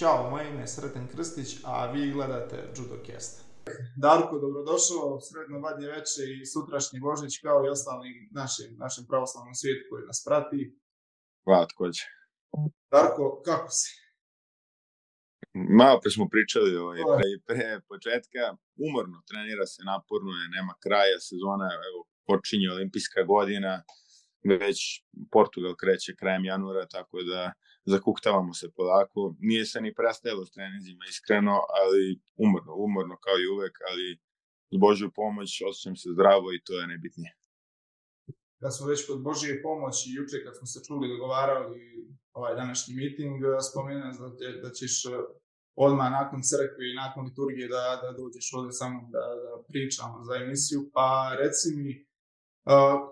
[0.00, 3.34] Ćao, moje ime je Sreten Krstić, a vi gledate Judocast.
[4.04, 8.10] Darko, dobrodošao, sretno badnje veče i sutrašnji Božić kao i ostali
[8.40, 10.60] našim, našim pravoslavnom svijetu koji nas prati.
[11.44, 12.04] Hvala takođe.
[12.94, 13.90] Darko, kako si?
[15.80, 18.42] Malo pre smo pričali ovaj, pre, pre početka,
[18.86, 21.98] umorno, trenira se, naporno je, nema kraja sezona, evo,
[22.28, 23.72] počinje olimpijska godina,
[24.44, 27.52] već Portugal kreće krajem januara, tako da
[27.84, 29.34] zakuktavamo se polako.
[29.38, 34.18] Nije se ni prestajalo s trenizima, iskreno, ali umorno, umorno kao i uvek, ali
[34.72, 37.32] s Božju pomoć osjećam se zdravo i to je najbitnije.
[38.62, 41.80] Da smo već kod Božije pomoći, juče kad smo se čuli dogovarali
[42.32, 45.10] ovaj današnji miting, spomenuo da, da ćeš eh,
[45.86, 50.34] odmah nakon crkve i nakon liturgije da, da dođeš ovde samo da, da pričamo za
[50.44, 52.09] emisiju, pa reci mi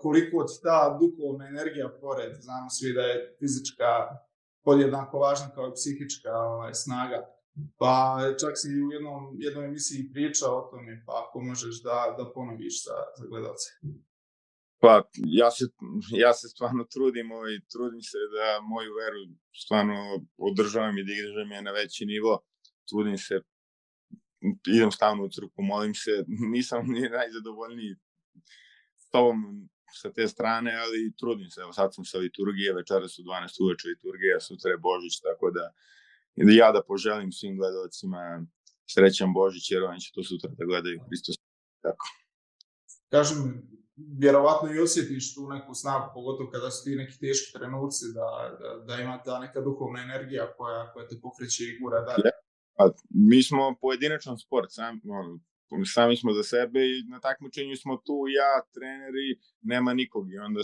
[0.01, 3.89] koliko od ta duhovna energija pored, znamo svi da je fizička
[4.63, 7.19] podjednako važna kao i psihička ovaj, snaga.
[7.77, 12.31] Pa čak si u jednom, jednom emisiji pričao o tome, pa ako možeš da, da
[12.33, 13.69] ponoviš za, za gledalce.
[14.81, 15.65] Pa ja se,
[16.23, 19.21] ja se stvarno trudim ovaj, trudim se da moju veru
[19.63, 19.95] stvarno
[20.37, 22.33] održavam i dižem je na veći nivo.
[22.89, 23.35] Trudim se,
[24.75, 26.13] idem stavno u crku, molim se,
[26.55, 27.95] nisam ni najzadovoljniji
[29.11, 29.69] tobom
[30.01, 33.87] sa te strane, ali trudim se, evo sad sam sa liturgije, večera su 12 uveče
[33.87, 35.73] liturgija, sutra je Božić, tako da
[36.45, 38.45] da ja da poželim svim gledalcima
[38.93, 41.35] srećan Božić, jer oni će to sutra da gledaju Hristos.
[41.81, 42.05] Tako.
[43.09, 43.39] Kažem,
[43.95, 48.69] vjerovatno i osjetiš tu neku snagu, pogotovo kada su ti neki teški trenuci, da, da,
[48.87, 52.25] da ima ta neka duhovna energija koja, koja te pokreće i gura dalje.
[52.25, 52.31] Ja,
[52.77, 55.01] pa, mi smo pojedinačan sport, sam,
[55.85, 60.61] sami smo za sebe i na takmičenju smo tu ja, treneri, nema nikog i onda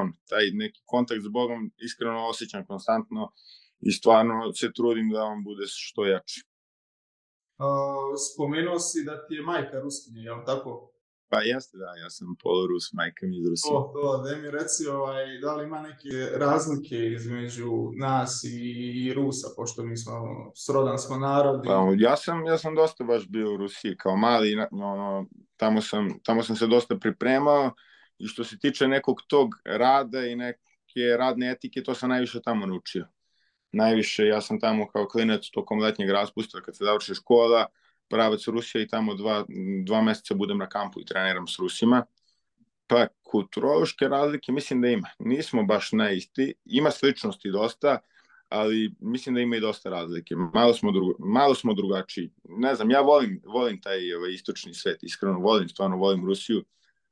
[0.00, 3.32] on, taj neki kontakt s Bogom iskreno osjećam konstantno
[3.80, 6.44] i stvarno se trudim da on bude što jači.
[7.58, 10.93] Uh, spomenuo si da ti je majka Ruskinja, je li tako?
[11.34, 13.70] Pa jeste, da, ja sam polorus, majka mi iz Rusije.
[13.70, 19.48] To, to, da mi reci, ovaj, da li ima neke razlike između nas i, Rusa,
[19.56, 20.12] pošto mi smo,
[20.54, 21.64] srodan smo narod.
[21.64, 21.66] I...
[21.66, 26.20] Pa, ja sam, ja sam dosta baš bio u Rusiji, kao mali, ono, tamo sam,
[26.22, 27.70] tamo sam se dosta pripremao
[28.18, 32.66] i što se tiče nekog tog rada i neke radne etike, to sam najviše tamo
[32.66, 33.06] naučio.
[33.72, 37.66] Najviše, ja sam tamo kao klinac tokom letnjeg raspusta, kad se završi škola,
[38.08, 39.44] pravac Rusija i tamo dva,
[39.84, 42.04] dva meseca budem na kampu i treniram s Rusima.
[42.86, 45.08] Pa kulturološke razlike mislim da ima.
[45.18, 46.54] Nismo baš na isti.
[46.64, 47.98] Ima sličnosti dosta,
[48.48, 50.34] ali mislim da ima i dosta razlike.
[50.54, 52.30] Malo smo, drugo, malo smo drugačiji.
[52.44, 56.64] Ne znam, ja volim, volim taj ovaj, istočni svet, iskreno volim, stvarno volim Rusiju,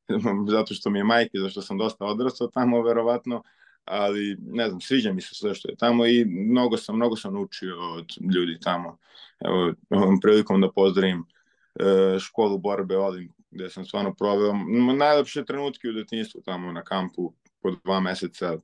[0.54, 3.42] zato što mi je majke, zašto sam dosta odrastao tamo, verovatno,
[3.84, 7.34] ali ne znam, sviđa mi se sve što je tamo i mnogo sam, mnogo sam
[7.34, 8.98] naučio od ljudi tamo.
[9.44, 11.24] Evo, ovom prilikom da pozdravim
[11.74, 14.52] e, školu borbe Olim, gde sam stvarno proveo
[14.96, 17.32] najlepše trenutke u detinjstvu tamo na kampu
[17.62, 18.58] po dva meseca.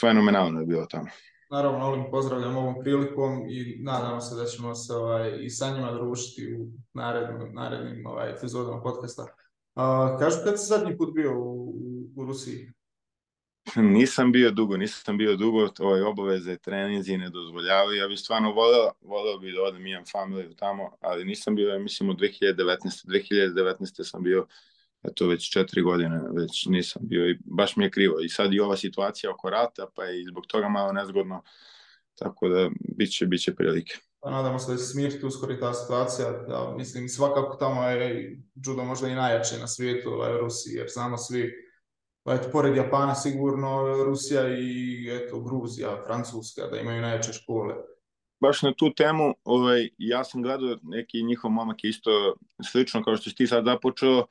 [0.00, 1.08] Fenomenalno je bilo tamo.
[1.50, 5.92] Naravno, Olim pozdravljam ovom prilikom i nadamo se da ćemo se ovaj, i sa njima
[5.92, 9.22] družiti u narednim, narednim ovaj, epizodama podcasta.
[9.22, 12.72] Uh, kažu kad si zadnji put bio u, u, u Rusiji?
[13.76, 18.90] Nisam bio dugo, nisam bio dugo, ovaj, obaveze, treninzi ne dozvoljavaju, ja bih stvarno voleo,
[19.00, 23.06] voleo bih da odem, imam familiju tamo, ali nisam bio, ja mislim, u 2019.
[23.06, 24.04] 2019.
[24.04, 24.46] sam bio,
[25.02, 28.20] eto, već četiri godine, već nisam bio i baš mi je krivo.
[28.20, 31.42] I sad i ova situacija oko rata, pa je i zbog toga malo nezgodno,
[32.14, 33.94] tako da bit će, bit će prilike.
[34.20, 38.84] Pa nadamo se da će smiriti uskoro ta situacija, da, mislim, svakako tamo je judo
[38.84, 41.69] možda i najjače na svijetu, ovaj, Rusiji, jer znamo svi
[42.26, 47.74] eto, pored Japana sigurno Rusija i eto, Gruzija, Francuska, da imaju najjače škole.
[48.40, 52.34] Baš na tu temu, ovaj, ja sam gledao neki njihov momak isto
[52.70, 54.26] slično kao što si ti sad započeo,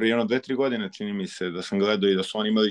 [0.00, 2.48] pre jedno dve, tri godine čini mi se da sam gledao i da su oni
[2.48, 2.70] imali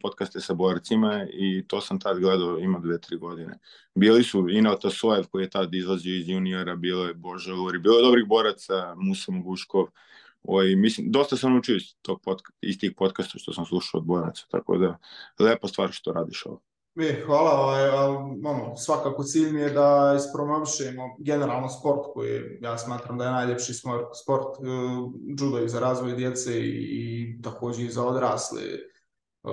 [0.00, 3.58] podcaste sa borcima i to sam tad gledao, ima dve, tri godine.
[3.94, 7.96] Bili su Inao Tasojev koji je tad izlazio iz juniora, bilo je Boža Luri, bilo
[7.96, 9.86] je dobrih boraca, Musa Moguškov,
[10.42, 14.06] Ovaj, mislim, dosta sam učio iz, tog podka, iz tih podcasta što sam slušao od
[14.06, 14.98] boraca, tako da
[15.38, 16.60] lepa stvar što radiš ovo.
[17.00, 17.88] E, hvala, ovaj,
[18.44, 23.74] ono, svakako cilj mi je da ispromovišemo generalno sport koji ja smatram da je najljepši
[23.74, 24.66] sport, sport uh,
[25.40, 28.62] judo i za razvoj djece i, i takođe i za odrasle.
[29.42, 29.52] Uh,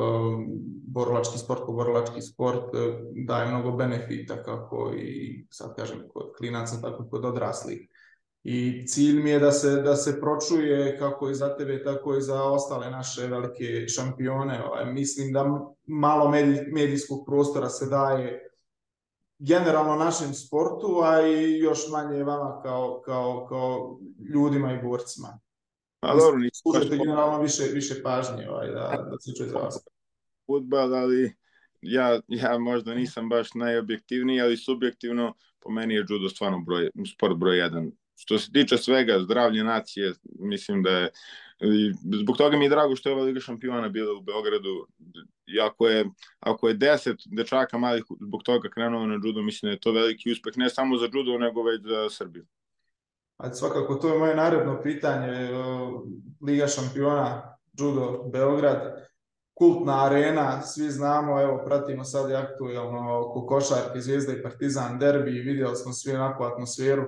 [0.87, 2.81] borilački sport, borilački sport uh,
[3.27, 7.89] daje mnogo benefita kako i sad kažem kod klinaca tako kod odraslih
[8.47, 12.21] i cilj mi je da se, da se pročuje kako i za tebe, tako i
[12.21, 14.63] za ostale naše velike šampione.
[14.63, 18.49] Ovaj, mislim da malo medij, medijskog prostora se daje
[19.39, 23.99] generalno našem sportu, a i još manje vama kao, kao, kao
[24.33, 25.39] ljudima i borcima.
[25.99, 26.89] Pa dobro, nisi baš...
[26.89, 29.85] generalno više, više pažnje ovaj, da, da se čuje za vas.
[30.45, 31.35] Futbal, ali
[31.81, 37.37] ja, ja možda nisam baš najobjektivniji, ali subjektivno po meni je judo stvarno broj, sport
[37.37, 37.91] broj jedan.
[38.15, 41.11] Što se tiče svega, zdravlje nacije, mislim da je
[41.59, 44.87] I zbog toga mi je drago što je ova Liga šampiona bila u Beogradu.
[45.47, 46.05] I ako je,
[46.39, 50.31] ako je deset dečaka malih zbog toga krenuo na judo, mislim da je to veliki
[50.31, 52.45] uspeh ne samo za judo, nego već za Srbiju.
[53.37, 55.49] A svakako, to je moje naredno pitanje.
[56.47, 59.07] Liga šampiona, judo, Beograd,
[59.53, 63.59] kultna arena, svi znamo, evo, pratimo sad i aktualno oko
[63.95, 67.03] Zvijezda i Partizan derbi, vidjeli smo svi onako atmosferu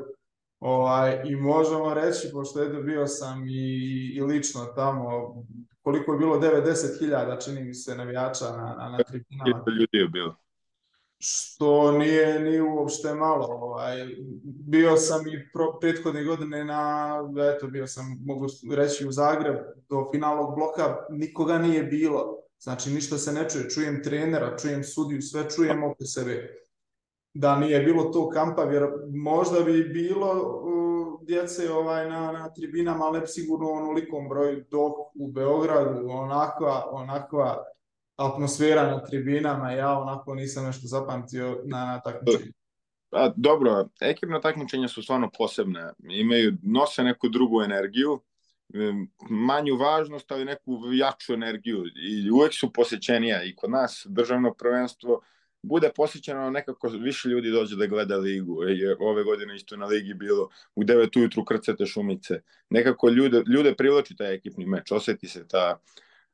[0.59, 5.35] Ovaj, I možemo reći, pošto je bio sam i, i lično tamo,
[5.81, 9.63] koliko je bilo 90.000, čini mi se, navijača na, na, na tribinama.
[9.79, 10.35] ljudi je bilo.
[11.19, 13.47] Što nije ni uopšte malo.
[13.47, 14.07] Ovaj.
[14.43, 17.13] Bio sam i pro, prethodne godine na,
[17.55, 19.55] eto, bio sam, mogu reći, u Zagreb,
[19.89, 22.37] do finalnog bloka nikoga nije bilo.
[22.59, 23.69] Znači, ništa se ne čuje.
[23.69, 26.66] Čujem trenera, čujem sudiju, sve čujem oko sebe
[27.39, 28.83] da nije bilo to kampa, jer
[29.15, 35.31] možda bi bilo uh, djece ovaj, na, na tribinama, ali sigurno onolikom broju dok u
[35.31, 37.63] Beogradu onakva, onakva
[38.15, 42.51] atmosfera na tribinama, ja onako nisam nešto zapamtio na, na takmičenju.
[43.11, 45.93] A, dobro, ekipna takmičenja su stvarno posebne.
[46.09, 48.19] Imaju, nose neku drugu energiju,
[49.29, 55.21] manju važnost, ali neku jaču energiju i uvek su posećenija i kod nas državno prvenstvo
[55.67, 58.63] bude posjećeno nekako više ljudi dođe da gleda ligu.
[58.63, 62.41] Je ove godine isto na ligi bilo u 9 ujutru krcate šumice.
[62.69, 65.79] Nekako ljude, ljude privlači taj ekipni meč, oseti se ta,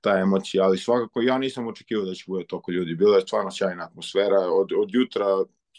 [0.01, 2.95] ta emocija, ali svakako ja nisam očekivao da će bude toliko ljudi.
[2.95, 5.25] Bila je stvarno sjajna atmosfera, od, od jutra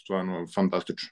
[0.03, 1.09] stvarno fantastično.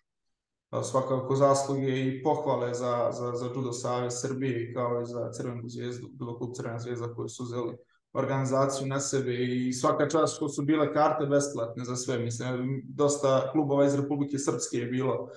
[0.72, 5.70] Da, svakako zasluge i pohvale za, za, za Judo Savez Srbije kao i za Crvenu
[5.70, 7.78] zvijezdu, bilo klub Crvena zvijezda koji su uzeli
[8.14, 12.20] organizaciju na sebe i svaka čast što su bile karte besplatne za sve.
[12.20, 15.30] Mislim, dosta klubova iz Republike Srpske je bilo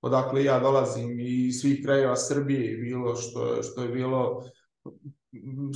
[0.00, 4.44] odakle ja dolazim i svih krajeva Srbije je bilo što, što je bilo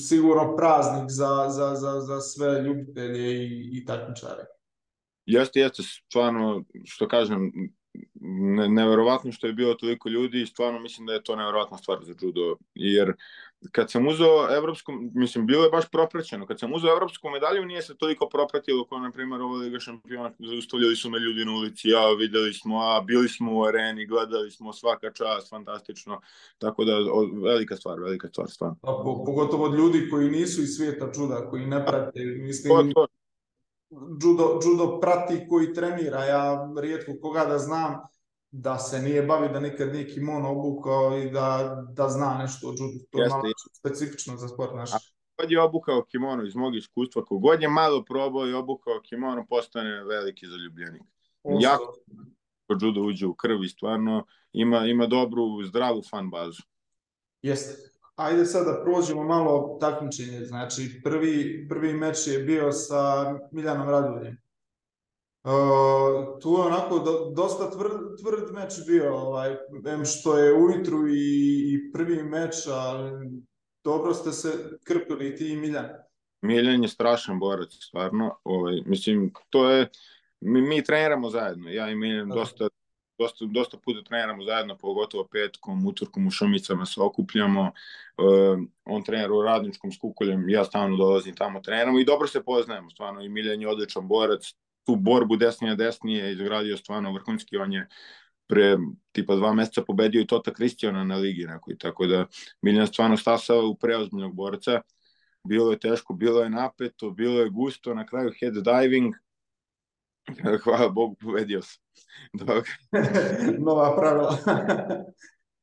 [0.08, 4.44] sigurno praznik za, za, za, za sve ljubitelje i, i takmičare.
[5.26, 7.52] Jeste, jeste, stvarno, što kažem,
[8.56, 11.98] ne, neverovatno što je bilo toliko ljudi i stvarno mislim da je to neverovatna stvar
[12.02, 13.12] za judo, jer
[13.72, 17.82] kad sam uzeo evropsku, mislim, bilo je baš propraćeno, kad sam uzeo evropsku medalju nije
[17.82, 21.88] se toliko propratilo kao, na primjer, ovo Liga šampiona, zaustavljali su me ljudi na ulici,
[21.88, 26.20] ja, videli smo, a, bili smo u areni, gledali smo svaka čast, fantastično,
[26.58, 28.76] tako da, o, velika stvar, velika stvar, stvarno.
[28.82, 32.92] A, po, pogotovo od ljudi koji nisu iz svijeta čuda, koji ne prate, mislim, to,
[32.94, 33.06] to.
[34.22, 38.13] Judo, judo prati koji trenira, ja rijetko koga da znam,
[38.56, 42.70] da se nije bavi, da nikad nije kimono obukao i da, da zna nešto o
[42.70, 43.04] judu.
[43.10, 43.42] To je malo
[43.72, 44.90] specifično za sport naš.
[45.36, 50.04] Kogod je obukao kimono iz mog iskustva, kogod je malo probao i obukao kimono, postane
[50.04, 51.02] veliki zaljubljenik.
[51.42, 51.68] Osta.
[51.68, 51.94] Jako
[52.66, 56.62] ko judo uđe u krv i stvarno ima, ima dobru, zdravu fan bazu.
[57.42, 57.90] Jeste.
[58.16, 60.44] Ajde sad da prođemo malo takmičenje.
[60.44, 64.43] Znači, prvi, prvi meč je bio sa Miljanom Raduljem.
[65.44, 69.56] Uh, tu je onako do, dosta tvrd, tvrd meč bio, ovaj,
[69.86, 73.30] em što je ujutru i, i prvi meč, ali
[73.84, 75.88] dobro ste se krpili ti i Miljan.
[76.42, 78.38] Miljan je strašan borac, stvarno.
[78.44, 79.88] Ovaj, mislim, to je,
[80.40, 82.34] mi, mi treniramo zajedno, ja i Miljan da.
[82.34, 82.68] dosta,
[83.18, 89.34] dosta, dosta puta treniramo zajedno, pogotovo petkom, utorkom u Šumicama se okupljamo, uh, on trenira
[89.34, 93.60] u radničkom skukoljem, ja stalno dolazim tamo treniramo i dobro se poznajemo, stvarno, i Miljan
[93.60, 97.88] je odličan borac, tu borbu desnije desnije izgradio stvarno vrhunski, on je
[98.46, 98.76] pre
[99.12, 102.26] tipa dva meseca pobedio i Tota Kristijana na ligi nekoj, tako da
[102.62, 104.80] Miljan stvarno stasao u preozbiljnog borca,
[105.48, 109.14] bilo je teško, bilo je napeto, bilo je gusto, na kraju head diving,
[110.64, 111.82] hvala Bogu, povedio sam.
[112.46, 112.64] Dok.
[113.66, 114.38] Nova pravila.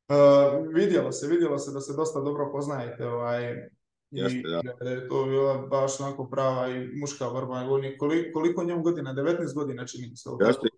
[0.08, 3.68] uh, vidjelo se, vidjelo se da se dosta dobro poznajete, ovaj,
[4.12, 4.62] Jeste, da.
[4.84, 7.66] da je to bila baš onako prava i muška borba.
[7.98, 9.14] Koliko, koliko njemu godina?
[9.14, 10.30] 19 godina čini se.
[10.46, 10.68] Jeste.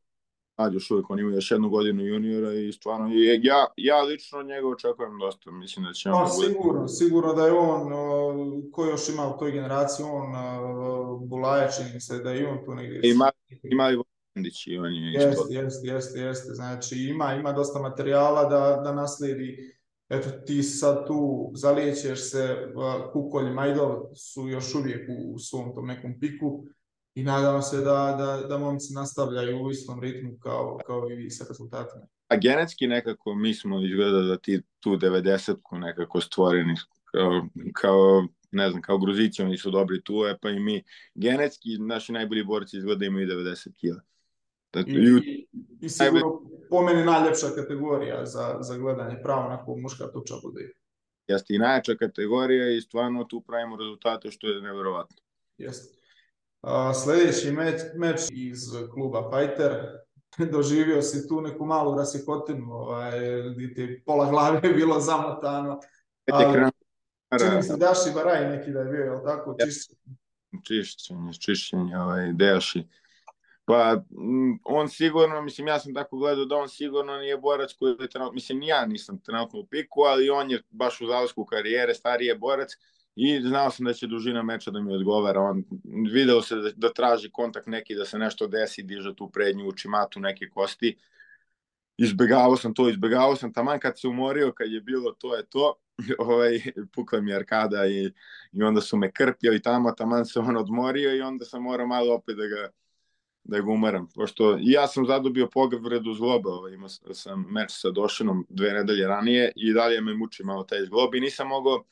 [0.56, 3.08] A, još uvijek on ima još jednu godinu juniora i stvarno,
[3.42, 6.20] ja, ja lično njega očekujem dosta, mislim da će on...
[6.20, 6.88] No, sigurno, bude...
[6.88, 7.92] sigurno da je on,
[8.72, 10.32] ko još ima u toj generaciji, on,
[11.28, 13.00] Bulaja čini se da je on tu negdje.
[13.04, 13.30] Ima,
[13.62, 13.96] ima i
[14.36, 18.92] Vandić i on je Jeste, jeste, jeste, jeste, znači ima, ima dosta materijala da, da
[18.92, 19.74] nasledi
[20.18, 22.56] eto ti sad tu zalijećeš se,
[23.12, 26.64] Kukolj Majdov su još uvijek u svom tom nekom piku,
[27.14, 31.30] i nadamo se da, da, da momci nastavljaju u istom ritmu kao, kao i vi
[31.30, 32.06] sa rezultatima.
[32.28, 38.70] A genetski nekako mi smo izgleda da ti tu 90-ku nekako stvoreni kao, kao ne
[38.70, 40.82] znam, kao Gruzici, oni su dobri tu, e pa i mi
[41.14, 44.00] genetski, naši najbolji borci izgleda imaju 90 kila.
[44.80, 45.46] I,
[45.80, 46.40] i, sigurno
[46.70, 50.72] po meni najljepša kategorija za, za gledanje, pravo onako muška tuča bude.
[51.26, 55.16] Jeste i najjača kategorija i stvarno tu pravimo rezultate što je neverovatno.
[55.58, 55.94] Jeste.
[56.60, 58.60] A, sledeći meč, meč iz
[58.94, 59.72] kluba Fighter,
[60.52, 63.12] doživio si tu neku malu rasikotinu, ovaj,
[63.54, 65.80] gdje ti pola glave je bilo zamotano.
[66.32, 66.70] Ali,
[67.38, 69.56] čini se Daši Baraj neki da je bio, je tako?
[69.64, 70.16] Čišćenje.
[70.62, 72.84] Čišćenje, čišćenje, ovaj, Dejaši.
[73.66, 74.02] Pa,
[74.64, 78.32] on sigurno, mislim, ja sam tako gledao da on sigurno nije borac koji je trenutno,
[78.32, 82.38] mislim, ja nisam trenutno u piku, ali on je baš u zalasku karijere, stariji je
[82.38, 82.70] borac
[83.16, 85.40] i znao sam da će dužina meča da mi odgovara.
[85.40, 85.64] On
[86.12, 90.20] video se da, da traži kontakt neki, da se nešto desi, diže tu prednju učimatu
[90.20, 90.96] neke kosti.
[91.96, 95.74] Izbegavao sam to, izbegavao sam taman kad se umorio, kad je bilo to je to,
[96.18, 96.60] ovaj,
[96.92, 98.12] pukla mi arkada i,
[98.52, 101.86] i onda su me krpio i tamo, taman se on odmorio i onda sam morao
[101.86, 102.70] malo opet da ga
[103.44, 107.90] da ga umaram, pošto i ja sam zadobio povredu zgloba, ovaj, imao sam meč sa
[107.90, 111.84] Došinom dve nedelje ranije i dalje me muči malo taj zglob i nisam mogao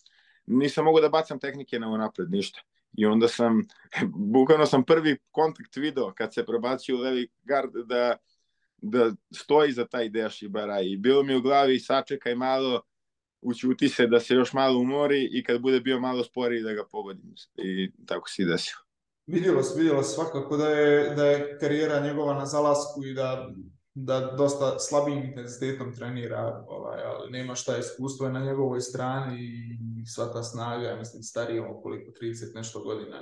[0.46, 2.60] nisam mogao da bacam tehnike na napred, ništa.
[2.92, 3.62] I onda sam,
[4.34, 8.16] bukvalno sam prvi kontakt video kad se prebacio u levi gard da,
[8.76, 10.86] da stoji za taj Dejaš i Baraj.
[10.86, 12.82] I bilo mi u glavi sačekaj malo,
[13.40, 16.84] učuti se da se još malo umori i kad bude bio malo sporiji da ga
[16.92, 17.34] pogodim.
[17.56, 18.76] I tako si desio.
[19.32, 23.50] Vidjelo se, vidjelo se svakako da je, da je karijera njegova na zalasku i da,
[23.94, 29.38] da dosta slabim intenzitetom trenira, ovaj, ali nema šta, iskustvo je na njegovoj strani
[30.02, 33.18] i sva ta snaga, mislim, stariji on koliko, 30 nešto godina.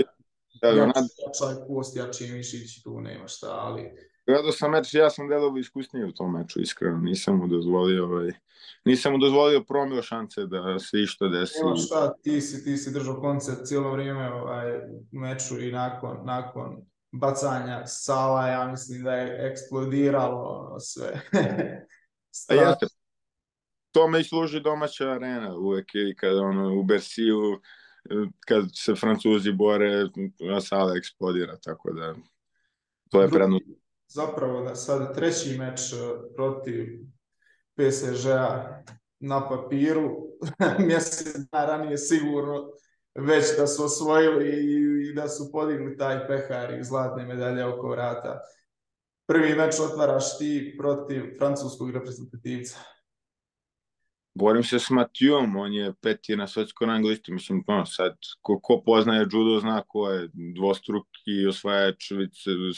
[0.63, 5.11] Da, da, jači, jači kost, jači mišić, tu nema šta, ali Gledao sam meč, ja
[5.11, 6.99] sam delovo iskusniji u tom meču, iskreno.
[6.99, 8.33] Nisam mu dozvolio, ovaj,
[8.85, 11.59] nisam mu dozvolio promio šanse da se išto desi.
[11.63, 14.77] Evo šta, ti si, ti si držao koncept cijelo vrijeme ovaj,
[15.13, 16.77] u meču i nakon, nakon
[17.13, 21.21] bacanja Sala, ja mislim da je eksplodiralo sve.
[22.49, 22.87] A jeste.
[23.91, 27.61] To me i služi domaća arena uvek i kad ono, u Bersiju
[28.47, 30.07] kad se Francuzi bore,
[30.61, 32.15] Sala eksplodira, tako da
[33.11, 33.59] to je predno
[34.13, 35.97] zapravo da sad treći meč e,
[36.37, 36.87] protiv
[37.75, 38.83] PSG-a
[39.21, 40.11] na papiru,
[40.87, 42.71] mjesec dana ranije sigurno
[43.15, 47.89] već da su osvojili i, i da su podigli taj pehar i zlatne medalje oko
[47.89, 48.41] vrata.
[49.27, 52.79] Prvi meč otvaraš ti protiv francuskog reprezentativca
[54.35, 58.61] borim se s Matijom, on je peti na svetskoj rang listi, mislim, no, sad, ko,
[58.61, 62.13] ko poznaje judo zna ko je dvostruki osvajač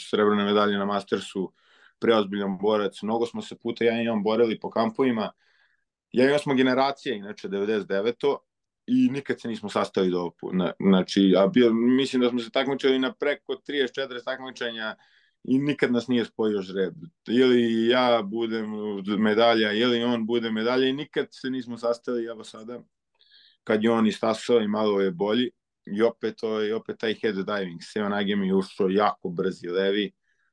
[0.09, 1.51] srebrne medalje na Mastersu,
[1.99, 5.31] preozbiljan borac, mnogo smo se puta, ja i on borili po kampovima,
[6.11, 8.37] ja i on smo generacije, inače 99
[8.87, 10.31] i nikad se nismo sastali do
[10.79, 14.95] znači, a bio, mislim da smo se takmičili na preko 34 takmičenja
[15.43, 16.93] i nikad nas nije spojio žreb.
[17.27, 18.65] Ili ja budem
[19.19, 22.81] medalja, ili on bude medalja i nikad se nismo sastali, evo sada,
[23.63, 25.51] kad je on istasao i malo je bolji,
[25.85, 29.67] i opet, to, i opet taj head diving, Seo Nage mi je ušao jako brzi
[29.67, 30.11] levi,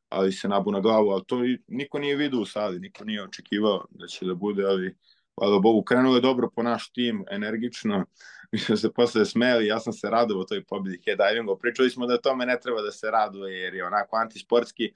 [0.08, 3.84] ali se nabu na glavu, ali to niko nije vidio u sali, niko nije očekivao
[3.90, 4.94] da će da bude, ali
[5.40, 8.04] hvala Bogu, krenulo je dobro po naš tim, energično,
[8.52, 12.20] mi smo se posle smeli, ja sam se radovao toj pobedi headdivingu, pričali smo da
[12.20, 14.92] tome ne treba da se raduje, jer je onako antisportski,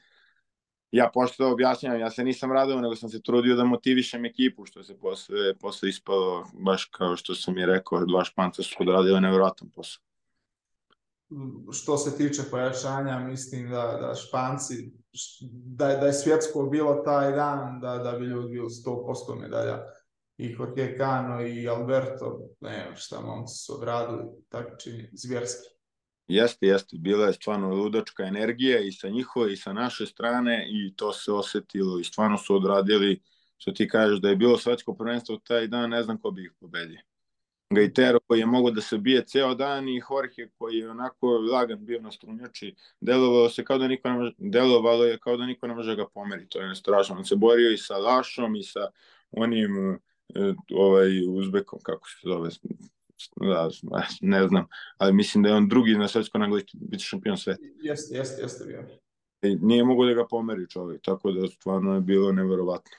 [0.91, 4.83] ja pošto objašnjam, ja se nisam radovao, nego sam se trudio da motivišem ekipu, što
[4.83, 9.71] se posle, posle ispalo, baš kao što sam je rekao, dva španca su odradili nevjerojatan
[9.71, 10.03] posao.
[11.73, 14.93] Što se tiče pojačanja, mislim da, da španci,
[15.51, 19.83] da, da je svjetsko bilo taj dan, da, da bi ljudi bilo 100% medalja
[20.37, 25.69] i Jorge Cano i Alberto, ne šta momci su odradili takmičenje zvjerski.
[26.29, 30.97] Jeste, jeste, bila je stvarno ludačka energija i sa njihove i sa naše strane i
[30.97, 33.23] to se osetilo i stvarno su odradili,
[33.57, 36.53] što ti kažeš da je bilo svetsko prvenstvo taj dan, ne znam ko bi ih
[36.61, 37.01] pobedio.
[37.71, 41.85] Gaitero koji je mogao da se bije ceo dan i Jorge koji je onako lagan
[41.85, 45.67] bio na strunjači, delovalo se kao da niko ne može, delovalo je kao da niko
[45.67, 47.17] ne može da ga pomeri, to je nestrašno.
[47.17, 48.91] On se borio i sa Lašom i sa
[49.31, 49.99] onim
[50.75, 52.51] ovaj Uzbekom, kako se zove,
[53.37, 53.69] da,
[54.21, 54.67] ne znam,
[54.99, 57.63] ali mislim da je on drugi na svetskom anglički biti šampion sveta.
[57.83, 58.85] Jeste, jeste, jeste bio.
[59.43, 62.91] I nije mogo da ga pomeri čovjek, tako da stvarno je bilo neverovatno.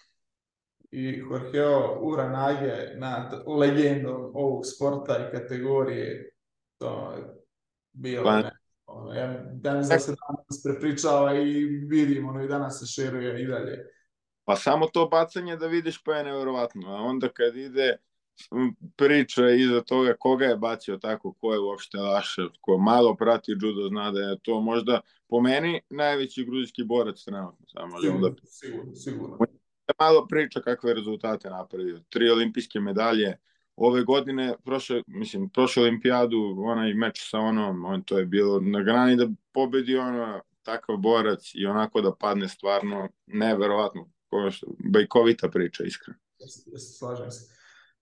[0.91, 6.29] I Jorgeo Uranage nad legendom ovog sporta i kategorije,
[6.77, 7.23] to je
[7.93, 8.51] bilo pa, ne,
[8.85, 13.47] Ono, ja, mislim da se danas prepričava i vidimo, ono i danas se šeruje i
[13.47, 13.85] dalje.
[14.45, 17.97] Pa samo to bacanje da vidiš pa je nevjerovatno, a onda kad ide
[18.95, 23.87] priča iza toga koga je bacio tako, ko je uopšte Lašev, ko malo prati judo
[23.87, 27.65] zna da je to možda po meni najveći gruzijski borac trenutno.
[27.73, 28.35] Samo sigurno, da...
[28.45, 29.37] sigurno, sigurno.
[29.99, 31.99] Malo priča kakve rezultate napravio.
[32.09, 33.37] Tri olimpijske medalje,
[33.75, 38.83] ove godine, prošle, mislim, prošle olimpijadu, onaj meč sa onom, on to je bilo na
[38.83, 44.09] grani da pobedi ono, takav borac i onako da padne stvarno neverovatno,
[44.93, 46.19] bajkovita priča, iskreno.
[46.97, 47.55] Slažem se.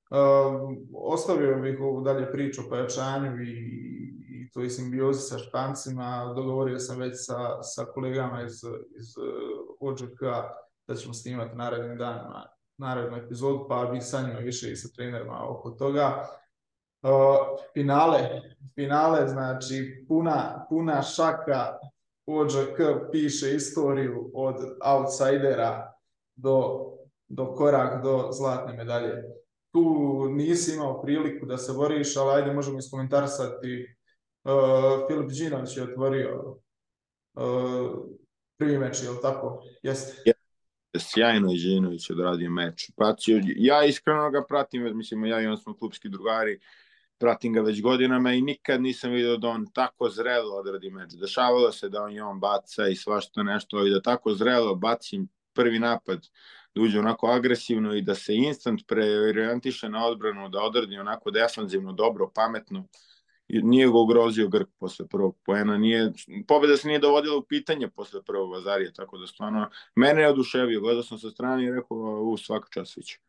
[0.10, 3.54] Uh, ostavio bih ovu dalje priču o pojačanju i,
[4.30, 6.34] i toj simbiozi sa špancima.
[6.36, 8.54] Dogovorio sam već sa, sa kolegama iz,
[9.00, 9.16] iz
[9.80, 10.22] OGK
[10.88, 12.46] da ćemo snimati narednim danima
[12.78, 16.28] narednu epizodu, pa bih sa njima više i sa trenerima oko toga.
[17.02, 17.10] Uh,
[17.74, 18.42] finale,
[18.76, 21.78] finale, znači puna, puna šaka
[22.26, 25.93] OGK piše istoriju od outsidera
[26.36, 26.84] do,
[27.28, 29.24] do korak do zlatne medalje
[29.74, 33.96] tu nisi imao priliku da se boriš, ali ajde možemo iskomentarsati.
[34.44, 34.52] Uh,
[35.08, 36.60] Filip Đinović je otvorio
[37.34, 38.06] uh,
[38.58, 39.64] prvi meč, je li tako?
[39.84, 40.32] Jeste?
[40.98, 42.92] Sjajno je Đinović odradio meč.
[42.96, 46.60] Pratio, ja iskreno ga pratim, mislim, ja i on smo klubski drugari,
[47.18, 51.12] pratim ga već godinama i nikad nisam vidio da on tako zrelo odradi meč.
[51.22, 55.28] Dešavalo se da on i on baca i svašta nešto i da tako zrelo bacim
[55.54, 56.28] prvi napad
[56.76, 61.94] da uđe onako agresivno i da se instant preorientiše na odbranu, da odradi onako defanzivno,
[61.94, 62.88] dobro, pametno.
[63.48, 66.12] I nije ga ugrozio Grk posle prvog poena, nije,
[66.48, 70.82] pobeda se nije dovodila u pitanje posle prvog Vazarija, tako da stvarno, mene je oduševio,
[70.82, 73.20] gledao sam sa strane i rekao, u svaka čas viće.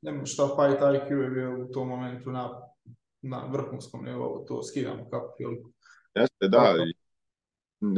[0.00, 2.50] Nema šta, fight IQ je bio u tom momentu na,
[3.22, 5.68] na vrhunskom nivou, to skidamo kako Filipu.
[6.14, 6.74] Jeste, da,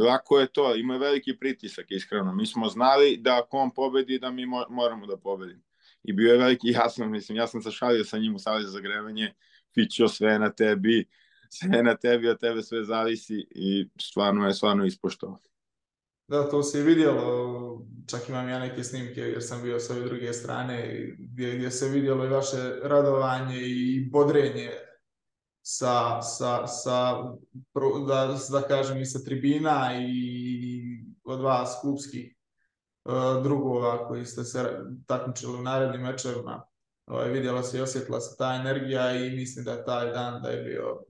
[0.08, 2.34] lako je to, ima veliki pritisak, iskreno.
[2.34, 5.62] Mi smo znali da ako on pobedi, da mi moramo da pobedimo.
[6.04, 8.64] I bio je veliki, ja sam, mislim, ja sam se šalio sa njim u sali
[8.64, 9.34] za zagrevanje,
[9.75, 11.06] Fićo, sve na tebi,
[11.49, 15.38] sve na tebi, od tebe sve zavisi i stvarno je, stvarno ispoštovao.
[16.28, 20.04] Da, to se je vidjelo, čak imam ja neke snimke jer sam bio sa ove
[20.04, 24.70] druge strane gdje, gdje se vidjelo i vaše radovanje i bodrenje
[25.68, 27.22] sa, sa, sa
[28.08, 30.80] da, da kažem, i sa tribina i
[31.24, 32.34] od vas klubskih
[33.04, 36.62] uh, drugova koji ste se takmičili u narednim mečevima.
[37.06, 40.48] Ovaj, vidjela se i osjetila se ta energija i mislim da je taj dan da
[40.48, 41.02] je bio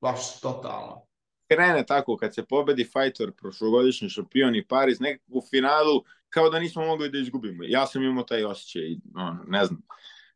[0.00, 1.06] baš totalno.
[1.48, 6.58] Krene tako, kad se pobedi Fighter, prošlogodišnji šampion i Paris, nekako u finalu, kao da
[6.58, 7.62] nismo mogli da izgubimo.
[7.66, 9.82] Ja sam imao taj osjećaj, ono, ne znam.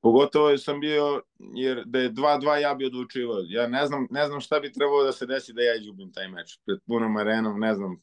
[0.05, 1.23] Pogotovo sam bio,
[1.55, 3.39] jer da je 2-2 ja bi odlučivao.
[3.49, 6.29] Ja ne znam, ne znam šta bi trebalo da se desi da ja izgubim taj
[6.29, 6.59] meč.
[6.67, 8.03] Pred punom arenom, ne znam.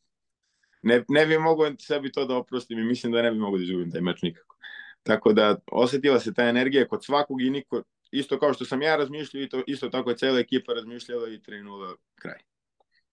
[0.81, 3.63] Ne, ne bi mogo sebi to da oprostim i mislim da ne bi mogo da
[3.63, 4.55] izgubim taj meč nikako.
[5.03, 8.95] Tako da osetila se ta energija kod svakog i niko, isto kao što sam ja
[8.95, 12.39] razmišljao, to, isto tako je cela ekipa razmišljala i 3-0 kraj.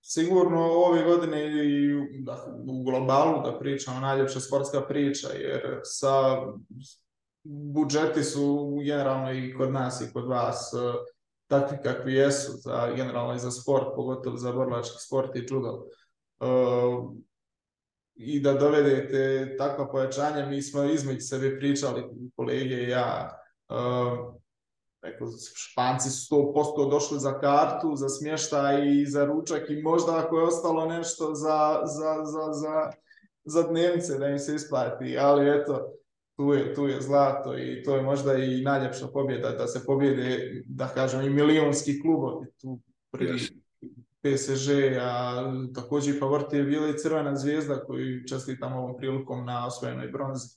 [0.01, 6.11] Sigurno ove godine i da, u globalu da pričamo najljepša sportska priča, jer sa
[7.45, 10.95] budžeti su generalno i kod nas i kod vas uh,
[11.47, 15.85] takvi kakvi jesu, za, generalno i za sport, pogotovo za borlački sport i judo.
[16.41, 17.15] Uh,
[18.15, 22.05] I da dovedete takva pojačanja, mi smo između sebe pričali,
[22.37, 24.39] kolege i ja, uh,
[25.03, 30.39] Eko, španci su 100% došli za kartu, za smještaj i za ručak i možda ako
[30.39, 32.91] je ostalo nešto za, za, za, za,
[33.45, 35.93] za dnevnice da im se isplati, ali eto,
[36.39, 40.63] tu je, tu je zlato i to je možda i najljepša pobjeda da se pobjede,
[40.67, 43.53] da kažem, i milionski klubovi tu pri yes.
[44.23, 44.71] PSG,
[45.01, 45.43] a
[45.75, 50.49] takođe i favorit je bila i Crvena zvijezda koju čestitam ovom prilikom na osvojenoj bronzi.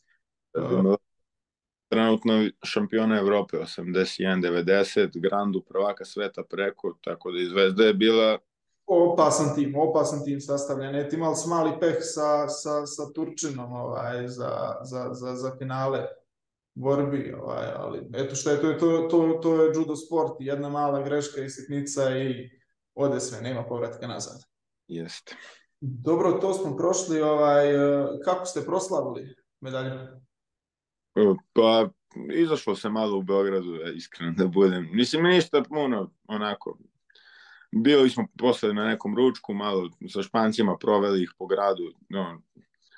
[1.89, 8.37] Trenutno šampiona Evrope 81-90, Grandu prvaka sveta preko, tako da i Zvezda je bila
[8.87, 10.95] opasan tim, opasan tim sastavljen.
[10.95, 16.07] Eto, imali smo mali peh sa, sa, sa Turčinom ovaj, za, za, za, za finale
[16.73, 21.03] borbi, ovaj, ali eto što je, to, to, to, to je judo sport, jedna mala
[21.03, 22.49] greška i sitnica i
[22.95, 24.43] ode sve, nema povratka nazad.
[24.87, 25.35] Jeste.
[25.81, 27.65] Dobro, to smo prošli, ovaj,
[28.25, 29.99] kako ste proslavili medalju?
[31.53, 31.89] Pa,
[32.33, 34.89] izašlo se malo u Beogradu, iskreno da budem.
[34.91, 36.77] Mislim, ništa puno, onako,
[37.71, 42.41] Bili smo posle na nekom ručku, malo sa špancima proveli ih po gradu, no,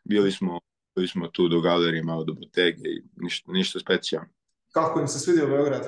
[0.03, 0.59] bili smo,
[0.95, 4.29] bili smo tu do galerije, malo do botege i ništa, ništa specijalno.
[4.71, 5.83] Kako im se svidio Beograd?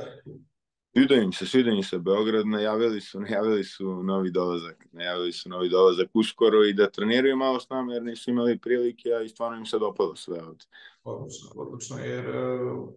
[0.94, 5.50] Sviđa im se, sviđa im se Beograd, najavili su, najavili su novi dolazak, najavili su
[5.50, 9.30] novi dolazak uskoro i da treniraju malo s nama jer nisu imali prilike, a i
[9.30, 10.66] stvarno im se dopalo sve od.
[11.04, 12.90] Odlično, odlično, jer uh,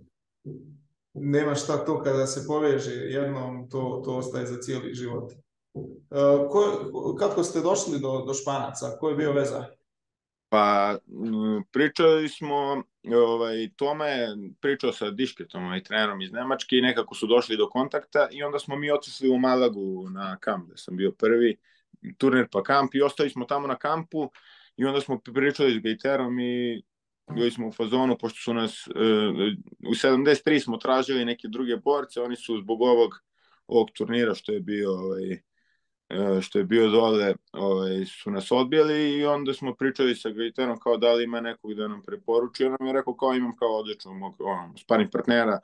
[1.14, 5.32] nema šta to kada se poveže jednom, to, to ostaje za cijeli život.
[6.10, 8.96] Uh, ko, kako ste došli do, do Španaca?
[9.00, 9.64] Ko je bio veza?
[10.48, 10.96] Pa
[11.72, 12.82] pričali smo,
[13.14, 14.28] ovaj, Toma je
[14.60, 18.58] pričao sa Dišketom, ovaj, trenerom iz Nemačke i nekako su došli do kontakta i onda
[18.58, 21.56] smo mi otišli u Malagu na kamp, gde sam bio prvi
[22.18, 24.30] turnir pa kamp i ostali smo tamo na kampu
[24.76, 26.82] i onda smo pričali s Gejterom i
[27.34, 28.94] bili smo u fazonu, pošto su nas, uh,
[29.88, 33.10] u 73 smo tražili neke druge borce, oni su zbog ovog,
[33.66, 35.47] ovog turnira što je bio ovaj, E,
[36.40, 40.96] što je bio dole, ovaj, su nas odbijali i onda smo pričali sa Gaetanom kao
[40.96, 42.64] da li ima nekog da nam preporuči.
[42.64, 45.60] On nam je rekao kao imam kao odličnog on, sparing partnera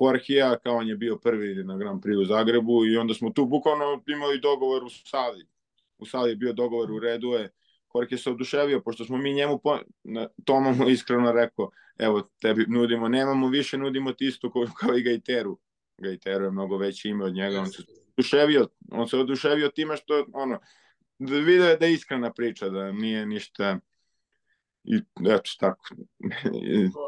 [0.00, 3.46] Jorgea, kao on je bio prvi na Grand Prix u Zagrebu i onda smo tu
[3.46, 5.46] bukvalno imali dogovor u sali.
[5.98, 7.50] U sali je bio dogovor u redu je.
[7.94, 12.64] Jorge se oduševio, pošto smo mi njemu, po, na, Toma mu iskreno rekao, evo, tebi
[12.68, 15.58] nudimo, nemamo više, nudimo ti isto kao, kao i Gaiteru.
[15.98, 17.82] Gaiteru je mnogo veće ime od njega, on se
[18.16, 20.58] oduševio, on se oduševio time što ono,
[21.18, 23.78] da video je da je iskrena priča, da nije ništa
[24.84, 24.96] i
[25.28, 25.84] eto tako.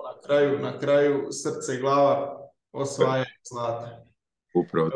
[0.05, 4.05] na kraju, na kraju srce i glava osvaja zlata.
[4.55, 4.91] Upravo.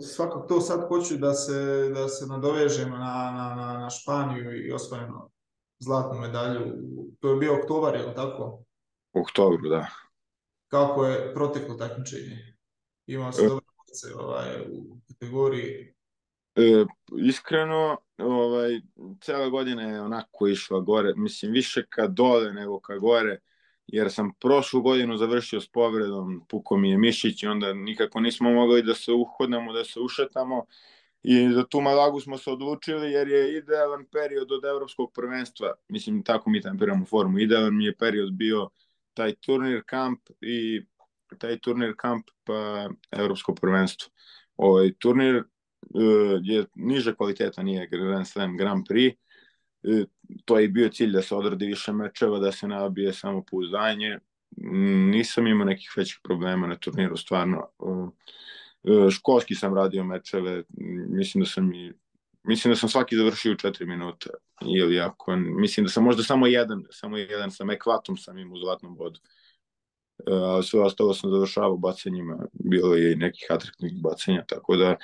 [0.00, 4.72] Svakako to sad hoću da se, da se nadovežem na, na, na, na Španiju i
[4.72, 5.30] osvojenu
[5.78, 6.60] zlatnu medalju.
[7.20, 8.64] To je bio oktobar, je li tako?
[9.12, 9.86] U oktobru, da.
[10.68, 12.56] Kako je proteklo takmičenje?
[13.06, 13.65] Imao se dobro
[14.18, 15.94] ovaj, u kategoriji?
[16.56, 16.84] E,
[17.18, 18.80] iskreno, ovaj,
[19.20, 23.38] cela godina je onako išla gore, mislim više ka dole nego ka gore,
[23.86, 28.50] jer sam prošlu godinu završio s povredom, puko mi je mišić i onda nikako nismo
[28.50, 30.64] mogli da se uhodnemo, da se ušetamo
[31.22, 36.22] i za tu Malagu smo se odlučili jer je idealan period od evropskog prvenstva, mislim
[36.22, 38.70] tako mi tempiramo formu, idealan mi je period bio
[39.14, 40.86] taj turnir kamp i
[41.38, 44.12] taj turnir kamp pa evropsko prvenstvo.
[44.56, 49.16] Ovaj turnir uh, je niže kvaliteta, nije Grand Slam Grand Prix.
[49.82, 50.06] Uh,
[50.44, 54.18] to je bio cilj da se odradi više mečeva, da se nabije samo pouzdanje.
[55.10, 57.68] Nisam imao nekih većih problema na turniru, stvarno.
[57.78, 58.08] Uh,
[59.10, 60.62] školski sam radio mečeve,
[61.08, 61.92] mislim da sam i
[62.46, 64.30] mislim da sam svaki završio u 4 minuta
[64.66, 68.58] ili ako mislim da sam možda samo jedan samo jedan sa ekvatom sam imao u
[68.58, 69.20] zlatnom bodu
[70.26, 74.96] a sve ostalo sam završavao bacanjima, bilo je i nekih atraktivnih bacanja, tako da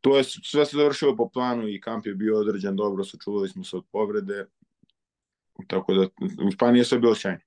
[0.00, 3.64] to je sve se završilo po planu i kamp je bio određen dobro, sačuvali smo
[3.64, 4.46] se od povrede,
[5.66, 6.02] tako da
[6.46, 7.40] u Španiji je sve bilo sjajno.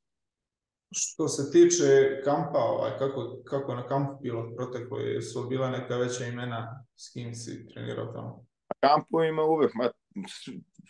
[0.92, 4.98] Što se tiče kampa, ovaj, kako, kako na kampu bilo proteklo,
[5.34, 8.46] su bila neka veća imena s kim si trenirao tamo?
[8.70, 9.90] Na kampovima uvek, ma,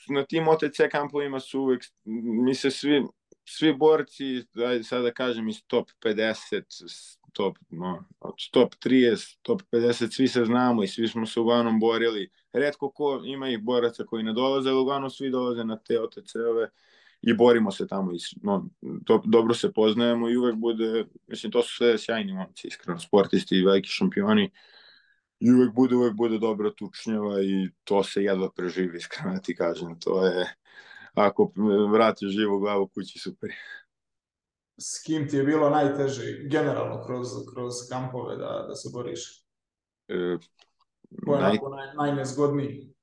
[0.09, 1.83] na tim OTC kampovima su uvek,
[2.45, 3.03] mi se svi,
[3.45, 6.63] svi borci, ajde sada da kažem iz top 50,
[7.33, 11.79] top, no, od top 30, top 50, svi se znamo i svi smo se uglavnom
[11.79, 12.29] borili.
[12.53, 16.69] Redko ko ima ih boraca koji ne dolaze, ali uglavnom svi dolaze na te OTC-ove
[17.21, 18.11] i borimo se tamo.
[18.13, 18.69] I, no,
[19.05, 23.55] to, dobro se poznajemo i uvek bude, mislim, to su sve sjajni momci, iskreno, sportisti
[23.55, 24.51] i veliki šampioni.
[25.39, 29.55] I uvek bude, uvek bude dobra tučnjava i to se jedva preživi, iskreno da ti
[29.55, 29.99] kažem.
[29.99, 30.45] To je,
[31.13, 31.51] ako
[31.91, 33.49] vratiš živu glavu kući, super.
[34.77, 39.45] S kim ti je bilo najteže, generalno, kroz, kroz kampove da, da se boriš?
[40.07, 40.37] E,
[41.25, 41.57] Ko je naj...
[41.71, 42.93] naj, najnezgodniji?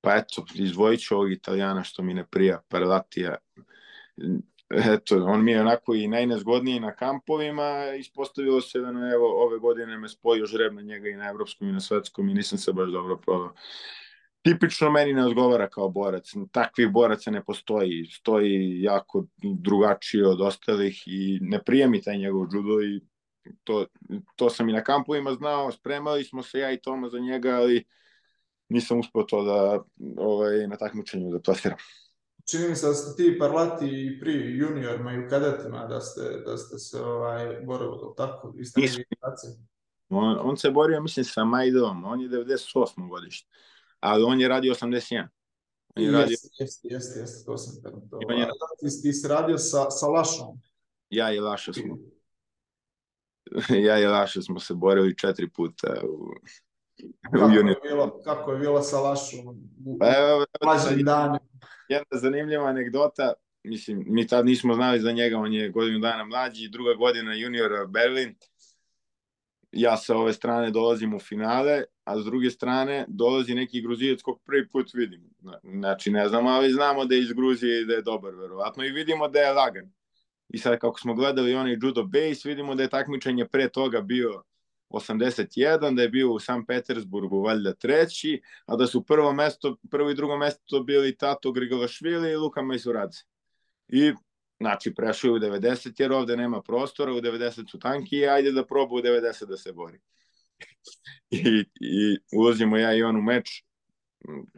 [0.00, 3.36] Pa eto, izdvojit ću ovog italijana što mi ne prija, Parlatija.
[4.94, 9.58] Eto, on mi je onako i najnezgodniji na kampovima, ispostavilo se da na, evo, ove
[9.58, 12.72] godine me spojio žreb na njega i na evropskom i na svetskom i nisam se
[12.72, 13.54] baš dobro provao
[14.42, 16.32] tipično meni ne odgovara kao borac.
[16.52, 18.06] Takvih boraca ne postoji.
[18.06, 23.00] Stoji jako drugačije od ostalih i ne prijemi taj njegov judo i
[23.64, 23.86] to,
[24.36, 27.84] to sam i na kampovima znao, spremali smo se ja i Toma za njega, ali
[28.68, 29.84] nisam uspeo to da
[30.16, 31.78] ovaj, na takmičenju da plasiram.
[32.50, 36.56] Čini mi se da ste ti parlati pri juniorima i u kadetima da ste, da
[36.56, 38.54] ste se ovaj, borili, tako?
[38.76, 39.02] Nisam.
[40.08, 43.08] On, on se borio, mislim, sa Majdom, on je 98.
[43.08, 43.48] godište
[44.00, 45.28] ali on je radio 81.
[45.96, 46.36] On je radio...
[46.58, 48.18] Jeste, jeste, jeste, to sam to.
[48.28, 48.46] On je...
[48.80, 50.60] Ti, ti si radio sa, sa Lašom.
[51.10, 51.98] Ja i Laša smo.
[53.86, 56.32] ja i Laša smo se borili četiri puta u,
[57.32, 57.52] kako.
[57.52, 59.48] Je bilo, kako je bilo sa Lašom
[59.86, 61.38] u, pa evo, evo?
[61.88, 63.32] Jedna zanimljiva anegdota,
[63.64, 67.86] mislim, mi tad nismo znali za njega, on je godinu dana mlađi, druga godina juniora
[67.86, 68.34] Berlin,
[69.72, 74.40] ja sa ove strane dolazim u finale, a s druge strane dolazi neki Gruzijac kog
[74.46, 75.30] prvi put vidim.
[75.62, 78.90] Znači, ne znamo, ali znamo da je iz Gruzije i da je dobar, verovatno, i
[78.90, 79.92] vidimo da je lagan.
[80.48, 84.42] I sad, kako smo gledali onaj judo base, vidimo da je takmičenje pre toga bio
[84.90, 90.10] 81, da je bio u San Petersburgu valjda treći, a da su prvo mesto, prvo
[90.10, 93.18] i drugo mesto bili Tato Grigalašvili i Luka Majsuradze.
[93.88, 94.12] I
[94.60, 98.94] Znači, prešao u 90 jer ovde nema prostora, u 90 su tanki, ajde da proba
[98.94, 100.00] u 90 da se bori.
[101.30, 103.68] I, i ulazimo ja i on u meč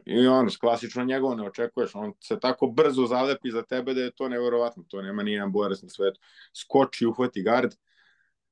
[0.06, 4.10] i on, klasično njegovo ne očekuješ, on se tako brzo zalepi za tebe da je
[4.10, 6.20] to neverovatno, to nema ni jedan borac na svetu.
[6.56, 7.74] Skoči, uhvati gard,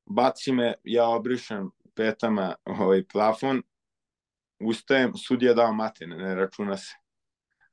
[0.07, 3.63] baci me, ja obrišem petama ovaj plafon,
[4.61, 6.95] ustajem, sudija dao mate, ne, ne računa se.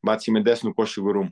[0.01, 1.31] Baci me desnu košigu rumu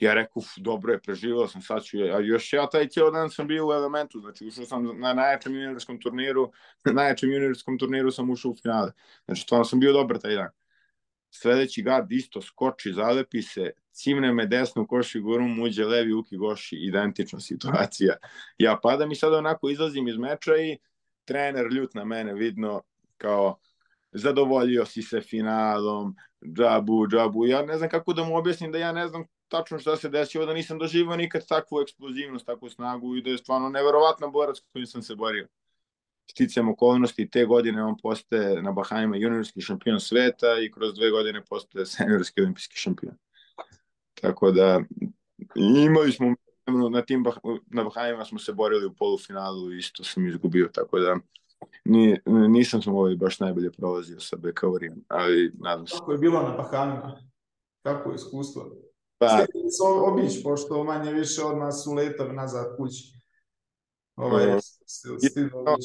[0.00, 3.46] ja rekao, dobro je, preživao sam, sad ću, a još ja taj cijel dan sam
[3.46, 6.52] bio u elementu, znači ušao sam na najjačem juniorskom turniru,
[6.84, 8.92] na najjačem juniorskom turniru sam ušao u finale,
[9.24, 10.48] znači stvarno sam bio dobar taj dan.
[11.30, 16.76] Sledeći gard isto skoči, zalepi se, cimne me desnu koši gurum, uđe levi uki goši,
[16.76, 18.16] identična situacija.
[18.58, 20.78] Ja padam i sad onako izlazim iz meča i
[21.24, 22.82] trener ljut na mene, vidno
[23.16, 23.58] kao
[24.12, 26.16] zadovoljio si se finalom,
[26.56, 27.46] džabu, džabu.
[27.46, 30.46] Ja ne znam kako da mu objasnim da ja ne znam tačno šta se desilo,
[30.46, 34.86] da nisam doživao nikad takvu eksplozivnost, takvu snagu i da je stvarno neverovatna borac kojim
[34.86, 35.48] sam se borio.
[36.30, 41.44] Sticam okolnosti, te godine on postaje na Bahajima juniorski šampion sveta i kroz dve godine
[41.44, 43.14] postaje seniorski olimpijski šampion.
[44.20, 44.80] Tako da
[45.86, 46.34] imali smo
[46.90, 47.24] na tim
[47.66, 51.16] na Bahajima smo se borili u polufinalu i isto sam izgubio, tako da
[51.84, 55.96] ni, nisam sam ovaj baš najbolje prolazio sa Bekaurijem, ali nadam se.
[55.98, 57.22] Kako je bilo na Bahamima?
[57.82, 58.89] Kako je iskustvo?
[59.20, 59.46] Pa,
[60.06, 63.20] obić, pošto manje više od nas u letav nazad kući.
[64.16, 65.76] Ovaj, no,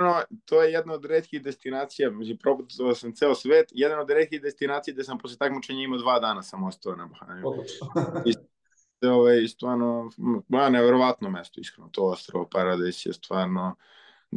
[0.00, 4.42] no, to je jedna od redkih destinacija, među probao sam ceo svet, jedna od redkih
[4.42, 7.50] destinacija gde sam posle takmičenja imao dva dana sam ostao na Bahamima.
[9.02, 10.10] I, ovaj, stvarno,
[10.48, 13.76] ba, neverovatno mesto, iskreno, to ostrovo Paradis je stvarno,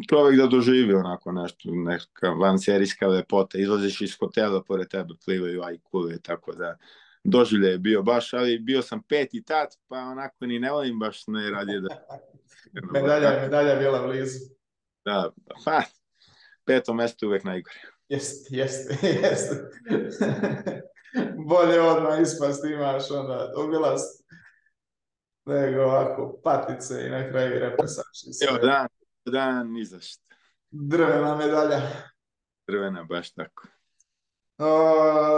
[0.09, 6.19] čovek da doživi onako nešto, neka vanserijska lepota, izlaziš iz hotela, pored tebe plivaju ajkule,
[6.19, 6.77] tako da
[7.29, 11.23] doživlje je bio baš, ali bio sam peti tat, pa onako ni ne volim baš
[11.27, 12.07] ne radije da...
[12.93, 14.39] medalja, medalja bila blizu.
[15.05, 15.31] Da,
[15.65, 15.81] pa,
[16.65, 17.75] peto mesto uvek najgore.
[18.09, 19.55] Jeste, jeste, jeste.
[21.47, 24.25] Bolje odmah ispast imaš onda obilast
[25.45, 28.21] nego ovako patice i na kraju represaš.
[28.49, 28.87] Evo, dan,
[29.25, 30.23] dan, ni za šta.
[30.71, 31.81] Drvena medalja.
[32.67, 33.67] Drvena, baš tako.
[34.59, 34.65] Uh,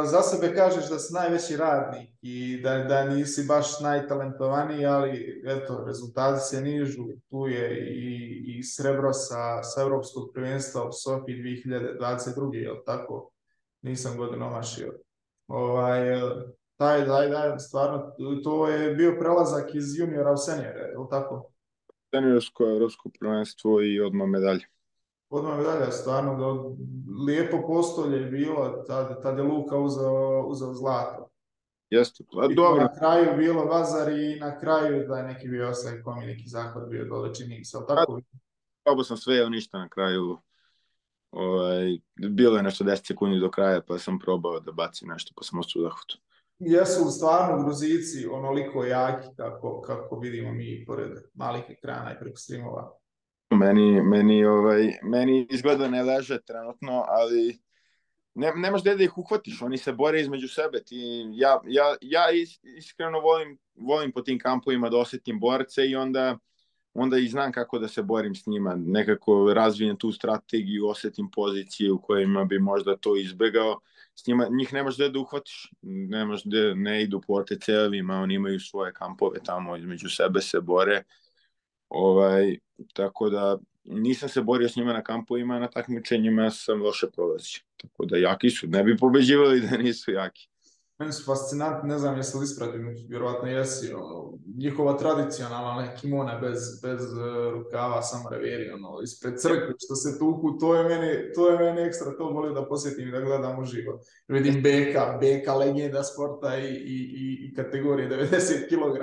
[0.10, 5.84] za sebe kažeš da si najveći radnik i da, da nisi baš najtalentovaniji, ali eto,
[5.88, 7.04] rezultati se nižu.
[7.30, 12.54] Tu je i, i srebro sa, sa Evropskog prvenstva u Sofiji 2022.
[12.56, 13.32] Je tako?
[13.82, 14.94] Nisam godinu omašio.
[15.48, 16.22] Ovaj,
[16.76, 18.12] taj, taj, taj, stvarno,
[18.44, 21.52] to je bio prelazak iz juniora u senjere, je tako?
[22.16, 24.66] Seniorsko evropsko prvenstvo i odmah medalje
[25.32, 26.46] odmah medalja, stvarno da
[27.26, 31.28] lijepo postolje je bilo, tad, tad je Luka uzeo, uzeo zlato.
[31.90, 32.84] Jeste, pa dobro.
[32.84, 36.90] Na kraju bilo Vazar i na kraju da je neki bio osaj komi neki zahvat
[36.90, 38.22] bio dole čini se, ali tako?
[38.84, 40.38] Probao sam sve, ništa na kraju.
[41.32, 41.98] Ovaj,
[42.30, 45.60] bilo je nešto 10 sekundi do kraja, pa sam probao da bacim nešto, pa sam
[45.60, 46.18] ostao u zahvatu.
[46.60, 53.01] Jesu stvarno Gruzici onoliko jaki kako, kako vidimo mi pored malih ekrana i preko streamova?
[53.52, 57.60] Meni, meni, ovaj, meni izgleda ne leže trenutno, ali
[58.34, 60.84] ne, nemaš gde da ih uhvatiš, oni se bore između sebe.
[60.84, 62.26] Ti, ja, ja, ja
[62.78, 66.38] iskreno volim, volim po tim kampovima da osetim borce i onda,
[66.94, 68.76] onda i znam kako da se borim s njima.
[68.76, 73.80] Nekako razvijem tu strategiju, osetim pozicije u kojima bi možda to izbegao.
[74.16, 78.60] S njima, njih nemaš gde da uhvatiš, nemaš gde, ne idu po OTC-evima, oni imaju
[78.60, 81.04] svoje kampove tamo, između sebe se bore
[81.92, 82.58] Ovaj,
[82.94, 87.62] tako da nisam se borio s njima na kampovima, na takmičenjima sam loše prolazio.
[87.78, 90.51] Tako da jaki su, ne bi pobeđivali da nisu jaki.
[91.02, 96.60] Meni su fascinantni, ne znam jesi li ispratim, vjerovatno jesi, ono, njihova tradicionalna kimona bez,
[96.84, 101.50] bez uh, rukava, samo reveri, ono, ispred crkve, što se tuku, to je meni, to
[101.50, 104.00] je meni ekstra, to volim da posjetim i da gledam uživo.
[104.28, 108.98] Vidim Beka, Beka legenda sporta i, i, i, i kategorije 90 kg,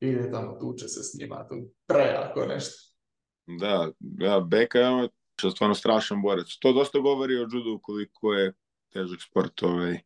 [0.00, 1.54] ide tamo, tuče se s njima, to
[1.86, 2.76] prejako nešto.
[3.46, 5.08] Da, da, Beka je
[5.54, 6.46] stvarno strašan borac.
[6.60, 8.52] To dosta govori o judu koliko je
[8.92, 9.98] težak sport ovaj,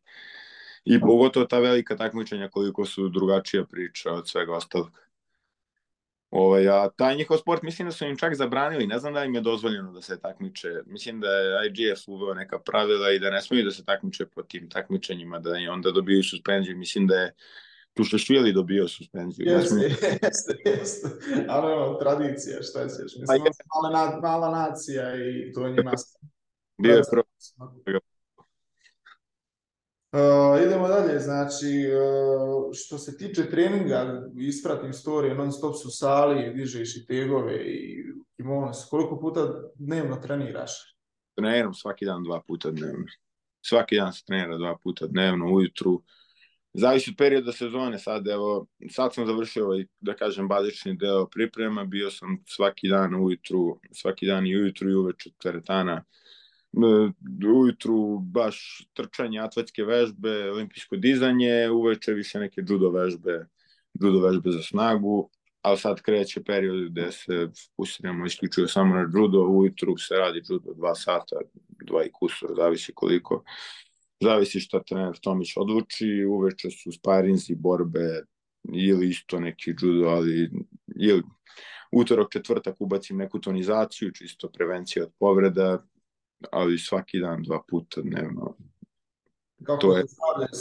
[0.85, 4.91] i pogotovo ta velika takmičenja koliko su drugačija priča od svega ostalog.
[6.29, 9.35] Ovaj, a taj njihov sport mislim da su im čak zabranili, ne znam da im
[9.35, 10.69] je dozvoljeno da se takmiče.
[10.85, 14.43] Mislim da je IGF uveo neka pravila i da ne smiju da se takmiče po
[14.43, 16.77] tim takmičenjima, da i onda dobiju suspenziju.
[16.77, 17.33] Mislim da je
[17.93, 19.47] Tušašvili dobio suspenziju.
[19.47, 19.75] Jeste,
[20.23, 21.07] jeste, jeste.
[21.47, 23.15] Ali ono, tradicija, šta ćeš?
[23.19, 23.41] Mislim, pa je...
[23.83, 25.91] mala, mala nacija i to njima...
[26.77, 27.23] Bio je pro...
[30.13, 36.53] Uh, idemo dalje, znači, uh, što se tiče treninga, ispratim storije, non stop su sali,
[36.53, 38.03] dižeš i tegove i
[38.35, 38.89] kimonos.
[38.89, 40.71] Koliko puta dnevno treniraš?
[41.35, 43.05] Treniram svaki dan dva puta dnevno.
[43.61, 46.03] Svaki dan se trenira dva puta dnevno, ujutru.
[46.73, 51.85] Zavisi od perioda sezone, sad evo, sad sam završio ovaj, da kažem, bazični deo priprema,
[51.85, 56.03] bio sam svaki dan ujutru, svaki dan i ujutru i uveč od teretana
[57.53, 63.45] ujutru baš trčanje, atletske vežbe, olimpijsko dizanje, uveče više neke judo vežbe,
[63.93, 65.29] judo vežbe za snagu,
[65.61, 70.73] ali sad kreće period gde se fokusiramo isključivo samo na judo, ujutru se radi judo
[70.73, 71.35] dva sata,
[71.87, 73.43] dva i kusur, zavisi koliko,
[74.21, 78.23] zavisi šta trener Tomić odluči, uveče su sparinzi, borbe,
[78.73, 80.49] ili isto neki judo, ali
[80.95, 81.23] ili
[81.91, 85.83] utorak, četvrtak ubacim neku tonizaciju, čisto prevencija od povreda,
[86.51, 88.55] ali svaki dan, dva puta dnevno.
[89.63, 90.03] Kako to je...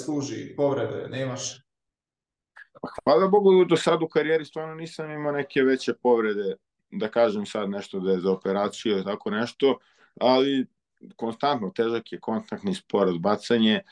[0.04, 1.64] služi povrede, nemaš?
[2.82, 6.54] Pa hvala Bogu, do sad u karijeri stvarno nisam imao neke veće povrede,
[6.90, 9.78] da kažem sad nešto da je za operaciju ili tako nešto,
[10.20, 10.66] ali
[11.16, 13.82] konstantno težak je kontaktni spor, odbacanje,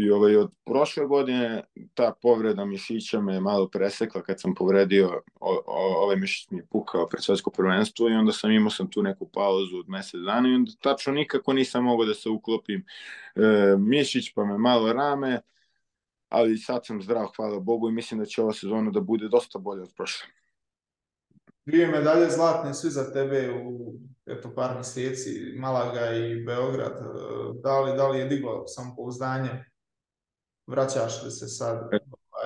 [0.00, 5.62] I ovaj, od prošle godine ta povreda mišića me malo presekla kad sam povredio, o,
[5.66, 9.02] o, ovaj mišić mi je pukao pred svetsko prvenstvo i onda sam imao sam tu
[9.02, 12.84] neku pauzu od mesec dana i onda tačno nikako nisam mogao da se uklopim
[13.34, 13.40] e,
[13.78, 15.40] mišić pa me malo rame,
[16.28, 19.58] ali sad sam zdrav, hvala Bogu i mislim da će ova sezona da bude dosta
[19.58, 20.26] bolja od prošle.
[21.66, 23.94] Dvije medalje zlatne svi za tebe u
[24.26, 26.92] eto, par mjeseci, Malaga i Beograd.
[27.62, 29.73] Da li, da li je diglo samopouzdanje?
[30.66, 31.88] Vraćaš li se sad?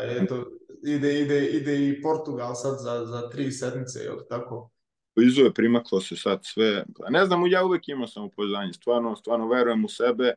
[0.02, 0.44] Eto,
[0.84, 4.70] ide, ide, ide i Portugal sad za, za tri sedmice, je tako?
[5.16, 6.84] Izu je primaklo se sad sve.
[7.10, 8.72] Ne znam, ja uvek imao samopouzdanje.
[8.72, 10.34] Stvarno, stvarno verujem u sebe.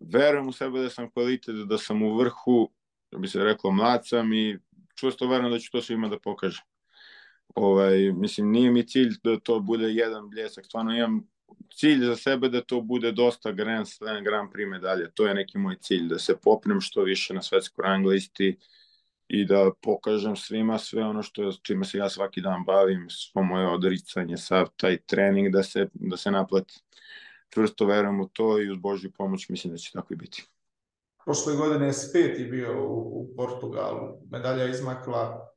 [0.00, 2.70] Verujem u sebe da sam kvalitet, da sam u vrhu,
[3.10, 4.58] da bi se reklo, mlad sam i
[4.94, 6.64] čusto verujem da ću to svima da pokažem.
[7.54, 10.66] Ovaj, mislim, nije mi cilj da to bude jedan bljesak.
[10.66, 11.28] Stvarno imam
[11.74, 15.10] cilj za sebe da to bude dosta Grand Slam, Grand Prix medalje.
[15.14, 18.58] To je neki moj cilj, da se popnem što više na svetskoj rang listi
[19.28, 23.68] i da pokažem svima sve ono što čime se ja svaki dan bavim, svo moje
[23.68, 26.82] odricanje, sav taj trening da se, da se naplati.
[27.48, 30.46] Čvrsto verujem u to i uz Božju pomoć mislim da će tako i biti.
[31.24, 34.20] Prošle godine je peti bio u, u Portugalu.
[34.30, 35.48] Medalja izmakla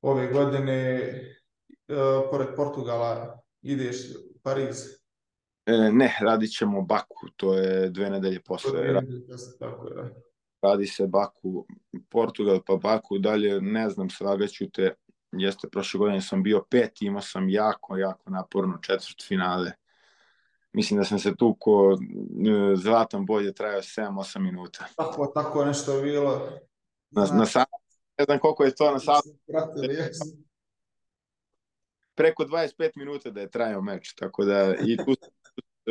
[0.00, 1.10] ove godine,
[1.88, 3.96] uh, pored Portugala, ideš
[4.42, 5.00] Pariz?
[5.66, 8.92] E, ne, radit ćemo Baku, to je dve nedelje posle.
[8.92, 9.26] Radi,
[9.58, 9.94] tako je.
[9.94, 10.10] Da.
[10.62, 11.66] radi se Baku,
[12.08, 14.94] Portugal pa Baku, dalje ne znam, slagaću te,
[15.32, 19.72] jeste prošle godine sam bio peti, imao sam jako, jako naporno četvrt finale.
[20.72, 24.86] Mislim da sam se tu ko e, zlatan bolje trajao 7-8 minuta.
[24.96, 26.48] Tako, tako nešto bilo.
[27.10, 27.64] Na, na sam,
[28.18, 29.14] ne znam koliko je to na sam
[32.20, 35.16] preko 25 minuta da je trajao meč, tako da i tu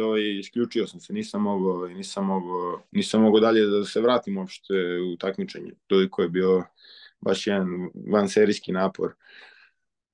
[0.02, 4.38] ovaj, isključio sam se, nisam mogao, ovaj, nisam mogao, nisam mogao dalje da se vratim
[4.38, 4.74] uopšte
[5.14, 5.72] u takmičenje.
[5.88, 6.64] Toliko je bio
[7.22, 7.68] baš jedan
[8.12, 9.14] van serijski napor.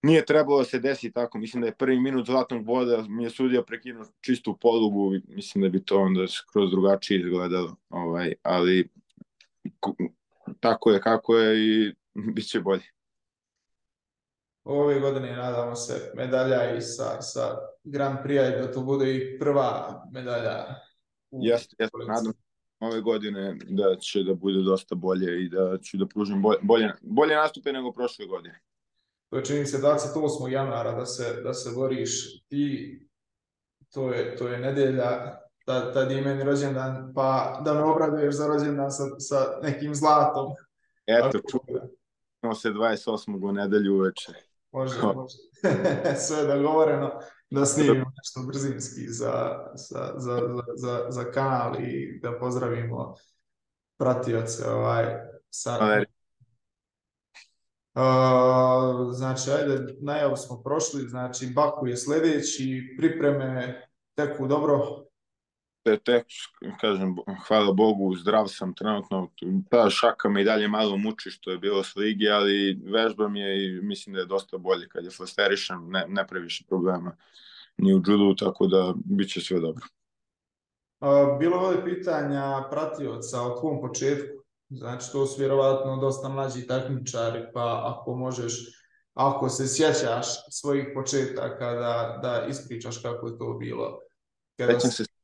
[0.01, 3.29] Nije trebalo da se desi tako, mislim da je prvi minut zlatnog boda mi je
[3.29, 8.89] sudija prekinuo čistu polugu, mislim da bi to onda skroz drugačije izgledalo, ovaj, ali
[10.59, 11.93] tako je kako je i
[12.35, 12.94] bit će bolje
[14.65, 20.01] ove godine nadamo se medalja i sa, sa Grand Prix da to bude i prva
[20.11, 20.65] medalja.
[21.31, 22.33] Jeste, jeste, nadam
[22.79, 26.93] ove godine da će da bude dosta bolje i da ću da pružim bolje, bolje,
[27.01, 28.61] bolje nastupe nego prošle godine.
[29.29, 30.49] To je čini se 28.
[30.49, 32.99] januara da se, da se boriš ti,
[33.93, 38.47] to je, to je nedelja, tad, tad je meni rođendan, pa da me obraduješ za
[38.47, 40.51] rođendan sa, sa nekim zlatom.
[41.05, 43.49] Eto, čujemo se 28.
[43.49, 44.54] u nedelju uveče.
[44.75, 45.37] Može, može.
[46.27, 47.19] Sve je dogovoreno
[47.49, 50.39] da snimimo nešto brzinski za, za, za,
[50.75, 53.15] za, za kanal i da pozdravimo
[53.97, 55.05] pratioce ovaj,
[55.49, 55.79] sa...
[57.93, 63.81] Uh, znači, ajde, najavu smo prošli, znači Baku je sledeći, pripreme
[64.15, 65.04] teku dobro.
[65.85, 66.23] Te, te,
[66.81, 67.15] kažem,
[67.47, 69.29] hvala Bogu, zdrav sam trenutno,
[69.69, 73.65] ta šaka me i dalje malo muči što je bilo s ligi, ali vežbam je
[73.65, 77.15] i mislim da je dosta bolje kad je flasterišan, ne, ne previše problema
[77.77, 79.85] ni u judu, tako da bit će sve dobro.
[81.39, 87.93] Bilo je pitanja pratioca o tvom početku, znači to su vjerovatno dosta mlađi takmičari, pa
[87.93, 88.53] ako možeš,
[89.13, 93.99] ako se sjećaš svojih početaka da, da ispričaš kako je to bilo.
[94.57, 95.14] Kada Sećam se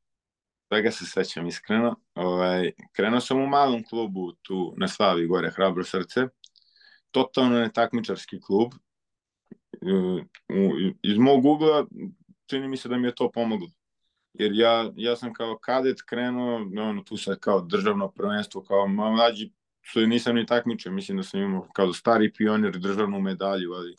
[0.72, 1.96] svega se sećam iskreno.
[2.16, 6.28] Ovaj, krenuo sam u malom klubu tu na Slavi gore, Hrabro srce.
[7.12, 8.72] Totalno netakmičarski klub.
[11.04, 11.86] Iz mog ugla
[12.46, 13.68] čini mi se da mi je to pomoglo.
[14.34, 19.52] Jer ja, ja sam kao kadet krenuo, ono, tu sad kao državno prvenstvo, kao mlađi,
[19.82, 23.96] što nisam ni takmičan, mislim da sam imao kao stari pionir državnu medalju, ali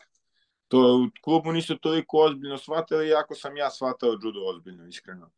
[0.68, 5.30] to u klubu nisu toliko ozbiljno shvatili, iako sam ja shvatao judo ozbiljno, iskreno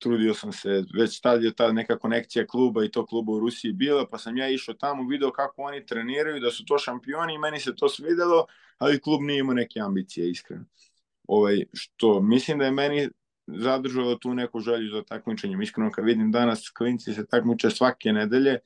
[0.00, 3.72] trudio sam se, već tad je ta neka konekcija kluba i to kluba u Rusiji
[3.72, 7.38] bila, pa sam ja išao tamo, video kako oni treniraju, da su to šampioni i
[7.38, 8.46] meni se to svidelo,
[8.78, 10.64] ali klub nije imao neke ambicije, iskreno.
[11.28, 13.08] Ovaj, što mislim da je meni
[13.46, 15.62] zadržalo tu neku želju za takmičenjem.
[15.62, 18.58] Iskreno, kad vidim danas klinci se takmiče svake nedelje,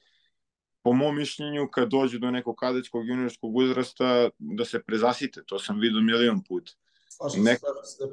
[0.82, 5.80] po mom mišljenju, kad dođe do nekog kadetskog juniorskog uzrasta, da se prezasite, to sam
[5.80, 6.72] vidio milion puta
[7.17, 7.59] Slažem Nek...
[7.85, 8.05] se,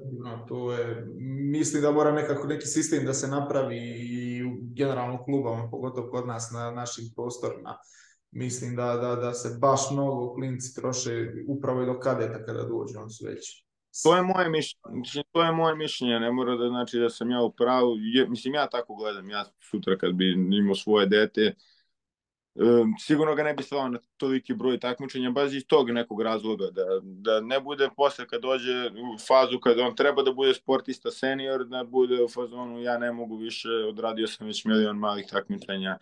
[0.48, 1.06] to je,
[1.52, 6.28] mislim da mora nekako neki sistem da se napravi i u generalno klubama, pogotovo kod
[6.28, 7.78] nas na našim prostorima.
[8.32, 12.98] Mislim da, da, da se baš mnogo klinci troše upravo i do kadeta kada dođe,
[12.98, 13.66] on su već
[14.04, 17.42] To je moje mišljenje, to je moje mišljenje, ne mora da znači da sam ja
[17.42, 17.96] u pravu,
[18.30, 21.56] mislim ja tako gledam, ja sutra kad bi imao svoje dete,
[22.56, 26.66] Um, sigurno ga ne bi slao na toliki broj takmičenja baš iz tog nekog razloga
[26.72, 31.12] da, da ne bude posle kad dođe u fazu kad on treba da bude sportista
[31.12, 35.98] senior da bude u fazonu ja ne mogu više odradio sam već milion malih takmičenja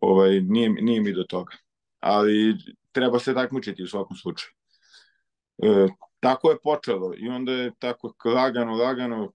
[0.00, 1.52] ovaj, nije, nije mi do toga.
[2.00, 2.56] Ali
[2.92, 4.52] treba se takmičiti u svakom slučaju.
[5.62, 5.88] E,
[6.20, 9.32] tako je počelo i onda je tako lagano lagano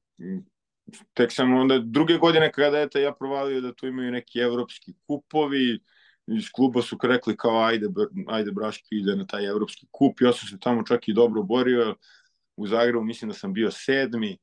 [1.13, 5.79] tek sam onda druge godine kada je ja provalio da tu imaju neki evropski kupovi
[6.37, 7.87] iz kluba su rekli kao ajde,
[8.27, 11.95] ajde Braški ide na taj evropski kup, ja sam se tamo čak i dobro borio,
[12.55, 14.37] u Zagrebu mislim da sam bio sedmi,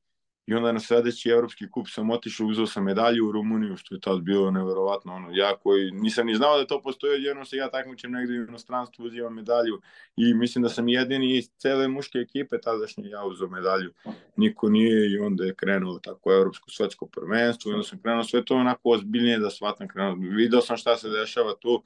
[0.49, 4.01] i onda na sledeći evropski kup sam otišao, uzeo sam medalju u Rumuniju, što je
[4.01, 7.69] tad bilo neverovatno, ono, ja koji nisam ni znao da to postoji, jedno se ja
[7.69, 9.81] takmičem negde u inostranstvu, uzimam medalju.
[10.15, 13.93] I mislim da sam jedini iz cele muške ekipe tadašnje ja uzeo medalju,
[14.35, 18.45] niko nije i onda je krenulo tako evropsko svetsko prvenstvo i onda sam krenuo sve
[18.45, 21.83] to onako ozbiljnije da shvatam, krenuo, video sam šta se dešava tu,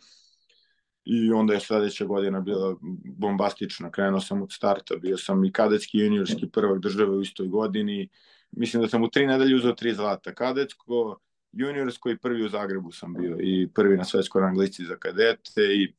[1.05, 3.91] i onda je sledeća godina bila bombastična.
[3.91, 8.09] Krenuo sam od starta, bio sam i kadetski juniorski prvak države u istoj godini,
[8.57, 10.33] mislim da sam u tri nedelje uzeo tri zlata.
[10.33, 11.19] Kadetsko,
[11.51, 15.61] juniorsko i prvi u Zagrebu sam bio i prvi na svetskoj rang listi za kadete
[15.61, 15.93] i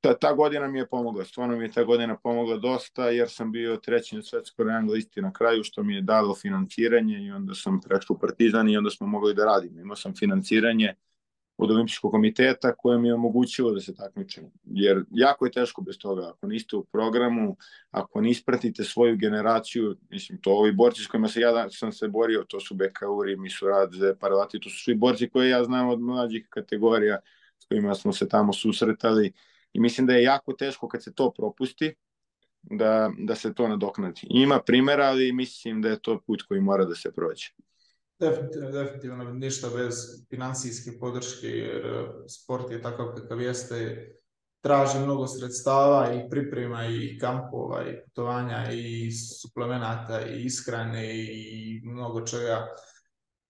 [0.00, 3.52] ta, ta godina mi je pomogla, stvarno mi je ta godina pomogla dosta jer sam
[3.52, 7.80] bio treći na svetskoj rang na kraju što mi je dalo financiranje i onda sam
[7.80, 9.80] prešao u Partizan i onda smo mogli da radimo.
[9.80, 10.94] Imao sam financiranje
[11.58, 14.44] od olimpijskog komiteta koje mi je omogućilo da se takmičem.
[14.64, 16.28] Jer jako je teško bez toga.
[16.28, 17.56] Ako niste u programu,
[17.90, 22.08] ako ne ispratite svoju generaciju, mislim, to ovi borci s kojima se ja sam se
[22.08, 26.46] borio, to su Bekauri, Misuradze, Parvati, to su svi borci koje ja znam od mlađih
[26.50, 27.18] kategorija
[27.58, 29.32] s kojima smo se tamo susretali.
[29.72, 31.94] I mislim da je jako teško kad se to propusti,
[32.62, 34.20] da, da se to nadoknadi.
[34.30, 37.48] Ima primjera, ali mislim da je to put koji mora da se prođe.
[38.18, 39.94] Definitivno, definitivno ništa bez
[40.30, 44.08] financijske podrške jer e, sport je takav kakav jeste.
[44.60, 52.26] Traži mnogo sredstava i priprema i kampova i putovanja i suplemenata i ishrane i mnogo
[52.26, 52.66] čega.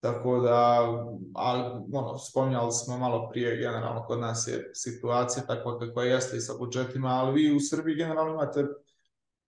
[0.00, 0.88] Tako da
[1.34, 1.62] ali,
[1.92, 6.54] ono, spominjali smo malo prije generalno kod nas je situacija takva kakva jeste i sa
[6.58, 8.66] budžetima ali vi u Srbiji generalno imate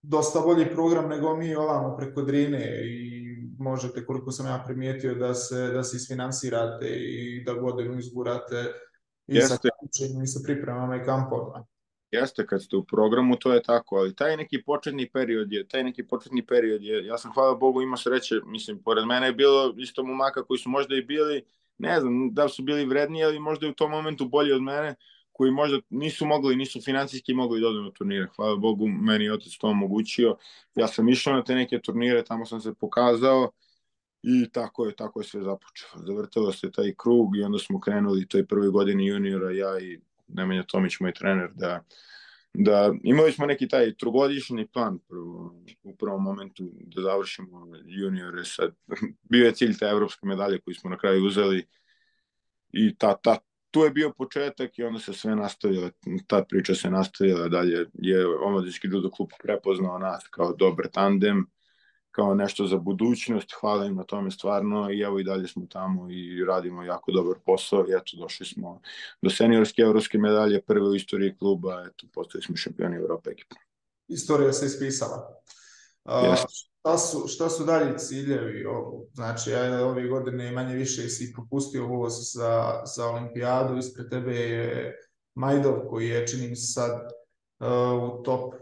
[0.03, 3.10] dosta bolji program nego mi ovamo preko Drine i
[3.61, 8.65] možete, koliko sam ja primijetio, da se, da se isfinansirate i da godinu izgurate
[9.27, 9.49] i Jeste.
[9.49, 11.67] sa i sa pripremama i kampovima.
[12.11, 15.85] Jeste, kad ste u programu, to je tako, ali taj neki početni period je, taj
[15.85, 19.75] neki početni period je, ja sam, hvala Bogu, imao sreće, mislim, pored mene je bilo
[19.77, 21.45] isto momaka koji su možda i bili,
[21.79, 24.95] ne znam, da su bili vredniji, ali možda i u tom momentu bolji od mene,
[25.41, 28.27] koji možda nisu mogli, nisu finansijski mogli da odu na turnire.
[28.37, 30.37] Hvala Bogu, meni je otac to omogućio.
[30.75, 33.51] Ja sam išao na te neke turnire, tamo sam se pokazao
[34.23, 35.89] i tako je, tako je sve započeo.
[36.07, 40.63] Zavrtilo se taj krug i onda smo krenuli toj prvoj godini juniora, ja i Nemanja
[40.63, 41.85] Tomić, moj trener, da,
[42.55, 48.45] da imali smo neki taj trogodišnji plan prvo, u prvom momentu da završimo juniore.
[48.45, 48.75] Sad,
[49.31, 51.67] bio je cilj te evropske medalje koju smo na kraju uzeli,
[52.73, 53.39] i ta, ta,
[53.71, 55.91] tu je bio početak i onda se sve nastavilo,
[56.27, 61.47] ta priča se nastavila dalje, je omladinski judo klub prepoznao nas kao dobar tandem,
[62.11, 66.11] kao nešto za budućnost, hvala im na tome stvarno i evo i dalje smo tamo
[66.11, 68.81] i radimo jako dobar posao i eto došli smo
[69.23, 73.57] do seniorske evropske medalje, prve u istoriji kluba, eto postali smo šampioni Evrope ekipa.
[74.09, 75.41] Istorija se ispisala.
[76.05, 76.37] Uh,
[76.81, 78.65] šta, su, šta su dalje ciljevi?
[79.15, 84.97] Znači, ja ove godine manje više si propustio voz za, za olimpijadu, ispred tebe je
[85.35, 86.93] Majdov koji je, čini mi se sad,
[87.61, 88.55] uh, u top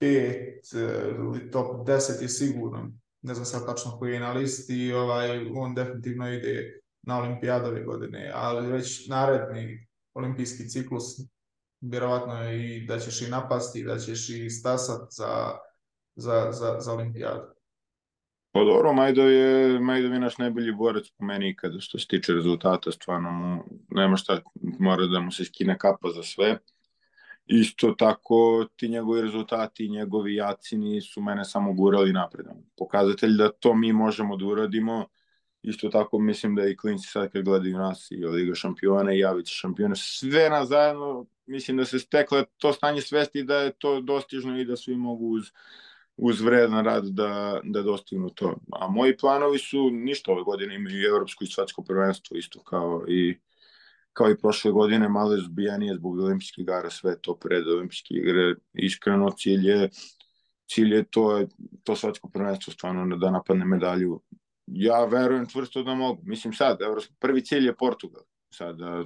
[0.00, 2.92] 5 ili top 10 je sigurno,
[3.22, 8.30] ne znam sad tačno koji je na listi, ovaj, on definitivno ide na olimpijadove godine,
[8.34, 11.04] ali već naredni olimpijski ciklus
[11.80, 15.58] vjerovatno je i da ćeš i napasti, da ćeš i stasat za,
[16.20, 17.42] za, za, za olimpijadu.
[18.52, 22.32] Pa dobro, Majdo je, Majdo je naš najbolji borac po meni kada što se tiče
[22.32, 24.40] rezultata, stvarno mu, nema šta,
[24.78, 26.58] mora da mu se skine kapa za sve
[27.50, 32.46] isto tako ti njegovi rezultati i njegovi jacini su mene samo gurali napred.
[32.76, 35.06] Pokazatelj da to mi možemo da uradimo,
[35.62, 39.48] isto tako mislim da i klinci sad kad gledaju nas i Liga šampiona i Javić
[39.50, 44.60] šampiona, sve nas zajedno mislim da se stekle to stanje svesti da je to dostižno
[44.60, 45.44] i da svi mogu uz,
[46.22, 48.56] uz vredan rad da, da dostignu to.
[48.72, 53.04] A moji planovi su ništa ove godine imaju i evropsko i svetsko prvenstvo isto kao
[53.08, 53.38] i
[54.12, 58.54] kao i prošle godine, malo je zbijanije zbog olimpijskih igara, sve to pred olimpijske igre.
[58.72, 59.88] Iskreno, cilj je,
[60.70, 61.46] cilj je to,
[61.84, 64.20] to svetsko prvenstvo stvarno da napadne medalju.
[64.66, 66.22] Ja verujem čvrsto da mogu.
[66.24, 66.78] Mislim sad,
[67.18, 68.22] prvi cilj je Portugal.
[68.54, 69.04] Sad, da,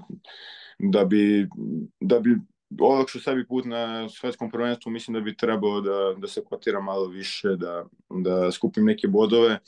[0.79, 1.49] da bi,
[2.01, 2.37] da bi
[2.81, 7.07] olakšao sebi put na svetskom prvenstvu, mislim da bi trebalo da, da se kvotira malo
[7.07, 9.59] više, da, da skupim neke bodove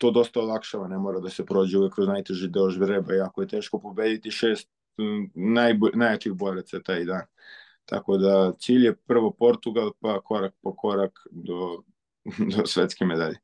[0.00, 3.48] to dosta olakšava, ne mora da se prođe uvek kroz najteži deo žvreba, jako je
[3.48, 4.68] teško pobediti šest
[5.94, 7.26] najjačih boraca taj dan.
[7.84, 11.82] Tako da cilj je prvo Portugal, pa korak po korak do,
[12.56, 13.38] do svetske medalje.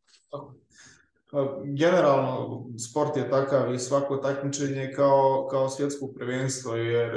[1.31, 7.11] Pa, generalno, sport je takav i svako takmičenje kao, kao svjetsko prvenstvo, jer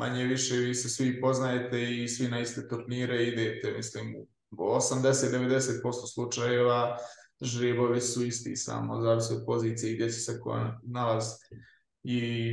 [0.00, 4.16] manje više vi se svi poznajete i svi na iste turnire idete, mislim,
[4.50, 6.96] u 80-90% slučajeva
[7.40, 11.34] žrebovi su isti, samo zavisi od pozicije gdje će se ko nalazi.
[12.02, 12.52] I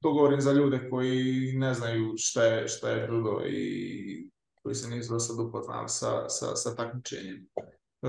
[0.00, 4.28] to govorim za ljude koji ne znaju šta je, šta je judo i
[4.62, 7.46] koji se nisu do sad upoznali sa, sa, sa takmičenjem.
[7.56, 8.08] E,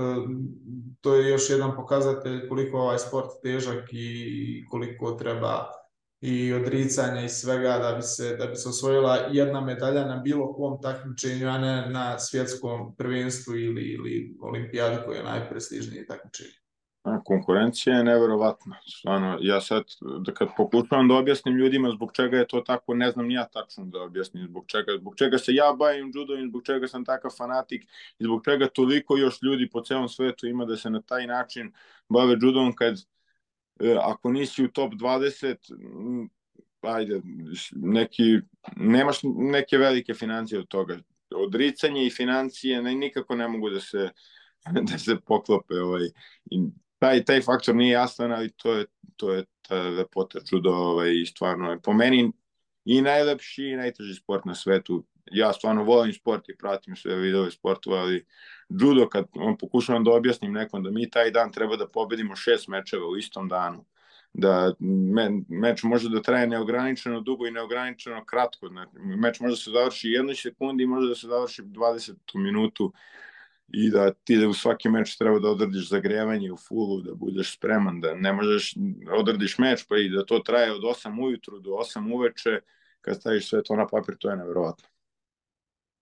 [1.00, 5.66] to je još jedan pokazatelj koliko ovaj sport težak i koliko treba
[6.20, 10.52] i odricanja i svega da bi se da bi se osvojila jedna medalja na bilo
[10.54, 16.64] kom takmičenju, a ne na svjetskom prvenstvu ili ili olimpijadi koja je najprestižnije takmičenje.
[17.24, 18.76] Konkurencija je neverovatna.
[18.98, 19.84] Stvarno, ja sad,
[20.20, 23.44] da kad pokušavam da objasnim ljudima zbog čega je to tako, ne znam ni ja
[23.48, 24.92] tačno da objasnim zbog čega.
[24.98, 27.82] Zbog čega se ja bavim judom zbog čega sam takav fanatik
[28.18, 31.72] i zbog čega toliko još ljudi po celom svetu ima da se na taj način
[32.08, 32.94] bave judom kad
[33.80, 36.28] e, ako nisi u top 20
[36.80, 37.20] ajde,
[37.72, 38.22] neki,
[38.76, 40.98] nemaš neke velike financije od toga.
[41.36, 44.10] Odricanje i financije ne, nikako ne mogu da se
[44.90, 46.04] da se poklope ovaj,
[46.50, 46.60] i
[46.98, 51.26] taj, taj faktor nije jasan, ali to je, to je ta lepota čudo ovaj, i
[51.26, 52.32] stvarno je po meni
[52.84, 55.04] i najlepši i najteži sport na svetu.
[55.32, 58.26] Ja stvarno volim sport i pratim sve vidove sportova, ali
[58.68, 59.24] judo kad
[59.60, 63.48] pokušavam da objasnim nekom da mi taj dan treba da pobedimo šest mečeva u istom
[63.48, 63.84] danu,
[64.32, 64.74] da
[65.14, 68.68] me, meč može da traje neograničeno dugo i neograničeno kratko.
[68.94, 72.92] Meč može da se završi jednoj sekundi i može da se završi 20 minutu
[73.68, 77.54] i da ti da u svaki meč treba da odradiš zagrevanje u fullu, da budeš
[77.56, 78.74] spreman, da ne možeš
[79.18, 82.60] odradiš meč pa i da to traje od 8 ujutru do 8 uveče,
[83.00, 84.88] kad staviš sve to na papir, to je neverovatno.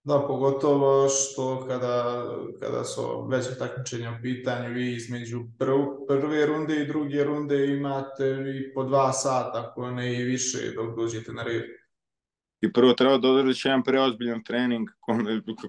[0.04, 2.24] Da, pogotovo što kada,
[2.60, 8.26] kada su veće takmičenja u pitanju, vi između prv, prve runde i druge runde imate
[8.28, 11.62] i po dva sata, ako ne i više, dok dođete na red
[12.62, 14.88] i prvo treba da odradiš jedan preozbiljan trening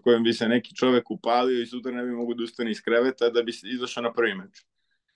[0.04, 3.30] kojem bi se neki čovek upalio i sutra ne bi mogu da ustane iz kreveta
[3.30, 4.62] da bi izašao na prvi meč.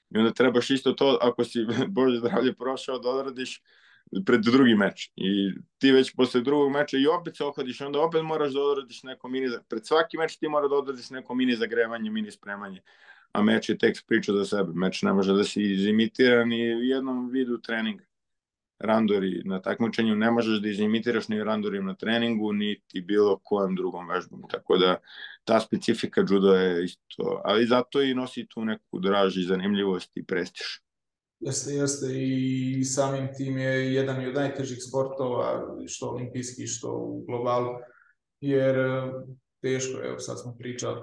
[0.10, 1.66] I onda trebaš isto to, ako si
[1.96, 3.62] Bože zdravlje prošao, da odradiš
[4.26, 5.12] pred drugi meč.
[5.16, 9.04] I ti već posle drugog meča i opet se ohladiš, onda opet moraš da odradiš
[9.04, 12.82] neko mini, pred svaki meč ti mora da odradiš neko mini zagrevanje, mini spremanje.
[13.32, 14.72] A meč je tek priča za sebe.
[14.74, 18.04] Meč ne može da se izimitira ni u jednom vidu treninga
[18.80, 24.08] randori na takmičenju, ne možeš da izimitiraš ni randorim na treningu, niti bilo kojem drugom
[24.10, 24.44] vežbom.
[24.50, 24.98] Tako da
[25.44, 30.26] ta specifika judo je isto, ali zato i nosi tu neku draž i zanimljivost i
[30.26, 30.87] prestiž.
[31.40, 37.74] Jeste, jeste i samim tim je jedan od najtežih sportova, što olimpijski, što u globalu,
[38.42, 38.76] jer
[39.62, 41.02] teško, evo sad smo pričali.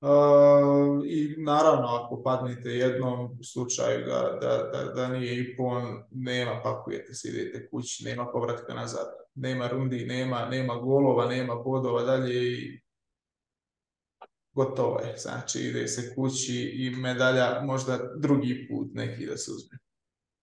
[0.00, 7.14] Uh, I naravno, ako padnete jednom slučaju da, da, da, da nije ipon, nema pakujete
[7.14, 12.80] se, idete kući, nema povratka nazad, nema rundi, nema, nema golova, nema bodova dalje i
[14.54, 15.16] gotovo je.
[15.16, 19.78] Znači, ide se kući i medalja možda drugi put neki da se uzme.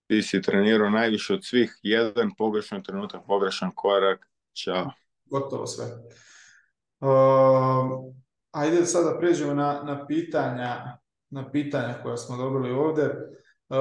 [0.07, 4.91] Ti si trenirao najviše od svih, jedan pogrešan trenutak, pogrešan korak, čao.
[5.25, 5.85] Gotovo sve.
[6.99, 8.13] Uh,
[8.51, 11.01] ajde sada pređemo na, na pitanja
[11.31, 13.03] na pitanja koja smo dobili ovde.
[13.03, 13.77] Uh,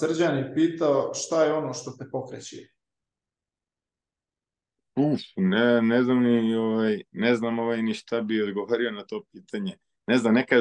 [0.00, 2.56] Srđan je pitao šta je ono što te pokreće?
[5.00, 9.24] Uf, ne, ne znam ni ovaj, ne znam ovaj ni šta bi odgovorio na to
[9.32, 9.76] pitanje.
[10.06, 10.56] Ne znam, neka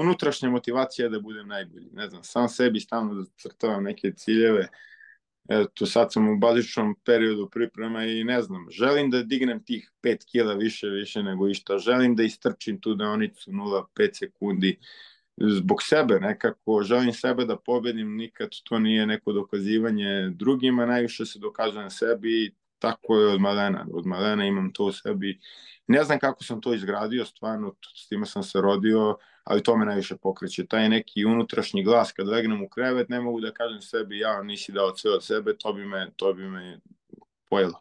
[0.00, 1.90] unutrašnja motivacija da budem najbolji.
[1.92, 4.68] Ne znam, sam sebi stalno da crtavam neke ciljeve.
[5.48, 10.24] Eto, sad sam u bazičnom periodu priprema i ne znam, želim da dignem tih 5
[10.30, 11.78] kila više, više nego išta.
[11.78, 14.78] Želim da istrčim tu deonicu 0,5 sekundi
[15.36, 21.38] zbog sebe nekako, želim sebe da pobedim, nikad to nije neko dokazivanje drugima, najviše se
[21.38, 25.40] dokazujem sebi tako je od malena, od malena imam to u sebi.
[25.86, 29.86] Ne znam kako sam to izgradio, stvarno, s time sam se rodio, ali to me
[29.86, 30.66] najviše pokreće.
[30.66, 34.72] Taj neki unutrašnji glas kad legnem u krevet, ne mogu da kažem sebi, ja nisi
[34.72, 36.80] dao sve od sebe, to bi me, to bi me
[37.50, 37.80] pojelo.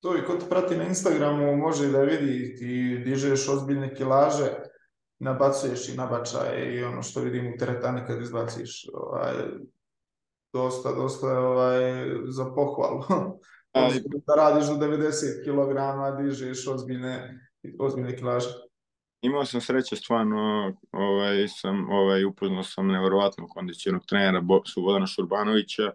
[0.00, 4.48] To i ko te prati na Instagramu može da vidi, ti dižeš ozbiljne kilaže,
[5.18, 9.34] nabacuješ i nabačaje i ono što vidim u teretane kad izbaciš, ovaj,
[10.52, 11.82] dosta, dosta ovaj,
[12.28, 13.02] za pohvalu.
[13.72, 14.02] Ali...
[14.26, 17.40] Da radiš do 90 kg, dižeš ozbiljne,
[17.78, 18.48] ozbiljne kilaže.
[19.22, 24.42] Imao sam sreće stvarno, ovaj, sam, ovaj, upoznao sam nevjerovatnog kondicionog trenera
[24.74, 25.92] Subodana Šurbanovića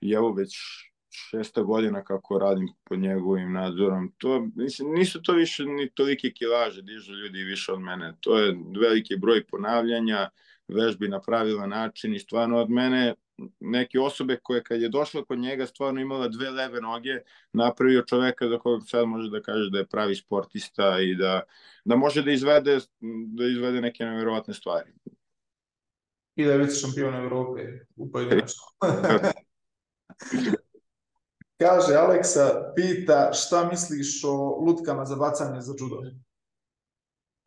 [0.00, 0.56] i evo već
[1.30, 4.12] šesta godina kako radim pod njegovim nadzorom.
[4.18, 8.16] To, mislim, nisu to više ni tolike kilaže, dižu ljudi više od mene.
[8.20, 10.30] To je veliki broj ponavljanja,
[10.68, 13.14] vežbi na pravilan način i stvarno od mene
[13.60, 17.18] neke osobe koje kad je došla kod njega stvarno imala dve leve noge,
[17.52, 21.42] napravio čoveka za kojeg sad može da kaže da je pravi sportista i da,
[21.84, 22.78] da može da izvede,
[23.26, 24.90] da izvede neke nevjerovatne stvari.
[26.36, 27.62] I da je vice šampion Evrope
[27.96, 28.62] u pojedinačno.
[31.58, 36.02] Kaže, Aleksa pita šta misliš o lutkama za bacanje za judo?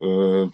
[0.00, 0.48] E,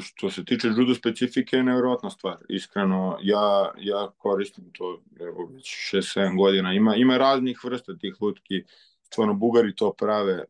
[0.00, 2.36] što se tiče judo specifike je nevjerojatna stvar.
[2.48, 6.72] Iskreno, ja, ja koristim to evo, već 6-7 godina.
[6.72, 8.64] Ima, ima raznih vrsta tih lutki.
[9.02, 10.44] Stvarno, Bugari to prave.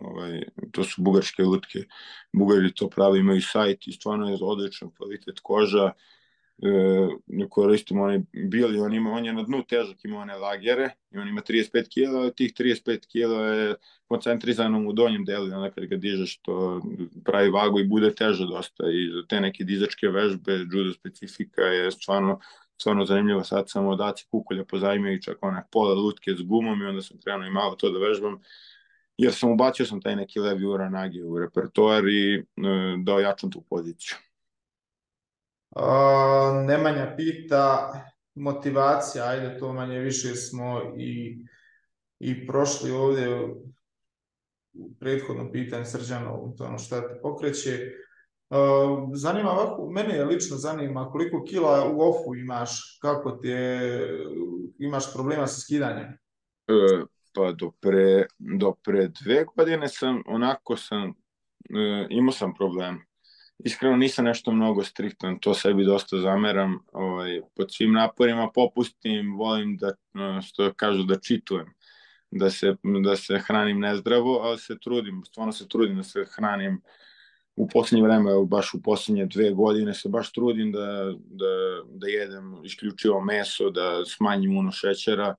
[0.00, 1.78] Ovaj, to su bugarske lutke.
[2.32, 5.92] Bugari to prave, imaju sajt i stvarno je odličan kvalitet koža.
[6.62, 11.18] E, koristimo onaj bili, on, ima, on je na dnu težak, ima one lagere i
[11.18, 13.74] on ima 35 kg, tih 35 kg je
[14.06, 16.82] koncentrizano u donjem delu, onda kad ga dižeš to
[17.24, 18.84] pravi vagu i bude teže dosta.
[18.90, 22.40] I za te neke dizačke vežbe, judo specifika je stvarno
[22.80, 26.82] stvarno zanimljivo, sad sam od Aci Kukulja pozajmio i čak one pola lutke s gumom
[26.82, 28.40] i onda sam krenuo i malo to da vežbam.
[29.16, 32.42] Jer sam ubacio sam taj neki levi uranagi u repertoar i e,
[33.04, 34.16] da ojačam tu poziciju.
[36.66, 37.92] Nemanja pita
[38.34, 41.38] motivacija, ajde to manje više smo i,
[42.18, 43.28] i prošli ovde
[44.74, 47.92] u prethodnom pitanju Srđanu, to ono šta te pokreće.
[48.50, 54.08] Uh, zanima ovako, mene je lično zanima koliko kila u ofu imaš, kako ti je,
[54.78, 56.06] imaš problema sa skidanjem?
[56.68, 63.00] Uh, pa do pre, do pre dve godine sam, onako sam, uh, imao sam problem
[63.64, 69.76] iskreno nisam nešto mnogo striktan, to sebi dosta zameram, ovaj, pod svim naporima popustim, volim
[69.76, 69.92] da,
[70.42, 71.74] što kažu, da čitujem,
[72.30, 76.82] da se, da se hranim nezdravo, ali se trudim, stvarno se trudim da se hranim.
[77.56, 81.46] U poslednje vreme, baš u poslednje dve godine se baš trudim da, da,
[81.86, 85.34] da jedem isključivo meso, da smanjim uno šećera,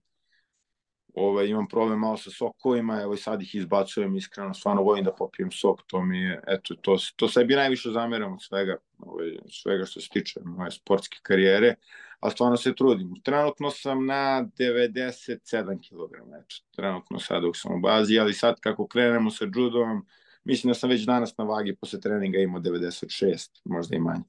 [1.15, 5.13] ovaj, imam problem malo sa sokovima, evo i sad ih izbacujem, iskreno, stvarno volim da
[5.13, 9.85] popijem sok, to mi je, eto, to, to sebi najviše zameram od svega, ovaj, svega
[9.85, 11.75] što se tiče moje sportske karijere,
[12.19, 13.21] a stvarno se trudim.
[13.23, 18.87] Trenutno sam na 97 kg, eto, trenutno sad dok sam u bazi, ali sad kako
[18.87, 20.05] krenemo sa judom,
[20.43, 24.23] mislim da sam već danas na vagi posle treninga imao 96, možda i manje.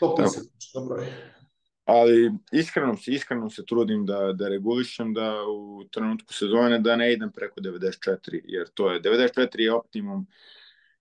[0.00, 0.40] To Tako,
[0.74, 1.37] dobro je
[1.88, 7.12] ali iskreno se, iskreno se trudim da, da regulišem da u trenutku sezone da ne
[7.12, 10.26] idem preko 94, jer to je, 94 je optimum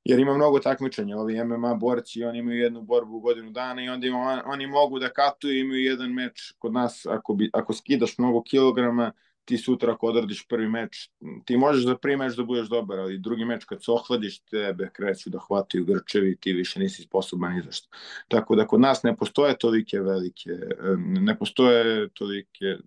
[0.03, 3.89] jer ima mnogo takmičenja, ovi MMA borci, oni imaju jednu borbu u godinu dana i
[3.89, 8.17] onda ima, oni mogu da katuju, imaju jedan meč kod nas, ako, bi, ako skidaš
[8.17, 9.11] mnogo kilograma,
[9.47, 11.09] ti sutra ako odradiš prvi meč,
[11.45, 14.89] ti možeš da prvi meč da budeš dobar, ali drugi meč kad se ohladiš, tebe
[14.93, 17.87] kreću da hvataju grčevi ti više nisi sposoban ni zašto.
[18.27, 20.49] Tako da kod nas ne postoje tolike velike,
[20.97, 22.77] ne postoje tolike,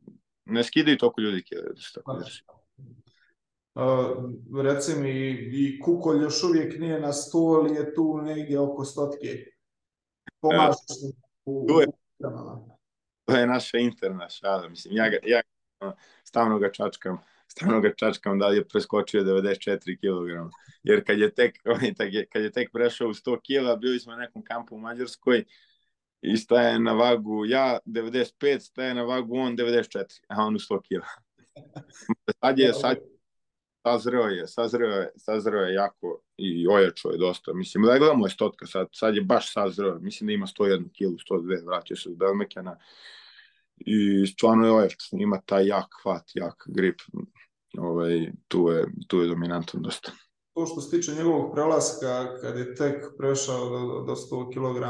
[0.45, 1.63] ne skidaju toliko ljudi kile.
[1.95, 2.25] Tako da
[3.75, 8.85] Uh, reci mi, i Kukolj još uvijek nije na sto, ali je tu negdje oko
[8.85, 9.47] stotke.
[10.41, 10.77] Pomažeš
[11.47, 12.81] u, u, u
[13.25, 15.41] to je naša interna šala, mislim, ja, ga, ja
[16.25, 17.19] stavno ga čačkam,
[17.49, 20.53] stavno ga čačkam da je preskočio 94 kg.
[20.83, 21.59] Jer kad je tek,
[22.33, 25.45] kad je tek prešao u 100 kg, bili smo na nekom kampu u Mađarskoj
[26.23, 30.81] i staje na vagu ja 95, staje na vagu on 94, a on u 100
[30.81, 31.05] kg.
[32.41, 32.97] sad je, sad,
[33.83, 37.53] sazreo je, sazreo je, sazreo je jako i ojačao je dosta.
[37.53, 41.19] Mislim, da gledamo je stotka sad, sad je baš sazreo, mislim da ima 101 kg,
[41.31, 42.77] 102, vratio se od Belmekena
[43.87, 47.01] i stvarno je ojač, ima taj jak hvat, jak grip,
[47.79, 50.13] ovaj, tu, je, tu je dominantan dosta.
[50.53, 54.85] To što se tiče njegovog prelaska, kad je tek prešao do, do 100 kg,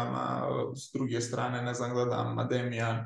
[0.77, 3.05] s druge strane, ne znam, gledam Mademijan,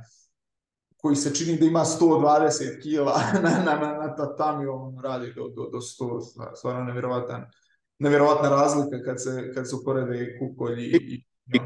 [0.97, 5.49] koji se čini da ima 120 kila na, na, na, na tatami, on radi do,
[5.49, 7.45] do, do 100, stvarno nevjerovatan,
[7.99, 11.61] nevjerovatna razlika kad se, kad se uporede Kukolj i, i, i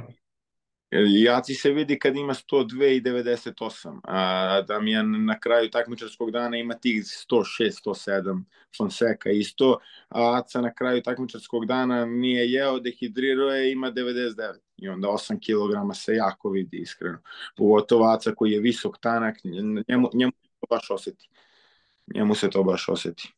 [0.91, 6.75] Jaci se vidi kad ima 102 i 98, a Damijan na kraju takmičarskog dana ima
[6.75, 8.45] tih 106, 107,
[8.79, 9.79] Fonseca isto,
[10.09, 15.39] a Aca na kraju takmičarskog dana nije jeo, dehidrirao je, ima 99 i onda 8
[15.39, 17.19] kg se jako vidi iskreno.
[17.57, 19.37] Pogotovo Aca koji je visok, tanak,
[19.89, 21.29] njemu, njemu to baš oseti.
[22.15, 23.35] Njemu se to baš oseti.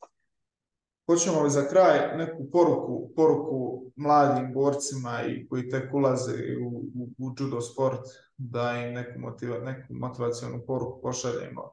[1.11, 6.33] Hoćemo li za kraj neku poruku, poruku mladim borcima i koji tek ulaze
[6.63, 8.01] u, u, u judo sport
[8.37, 11.73] da im neku, motiva, neku motivacionu poruku pošaljemo?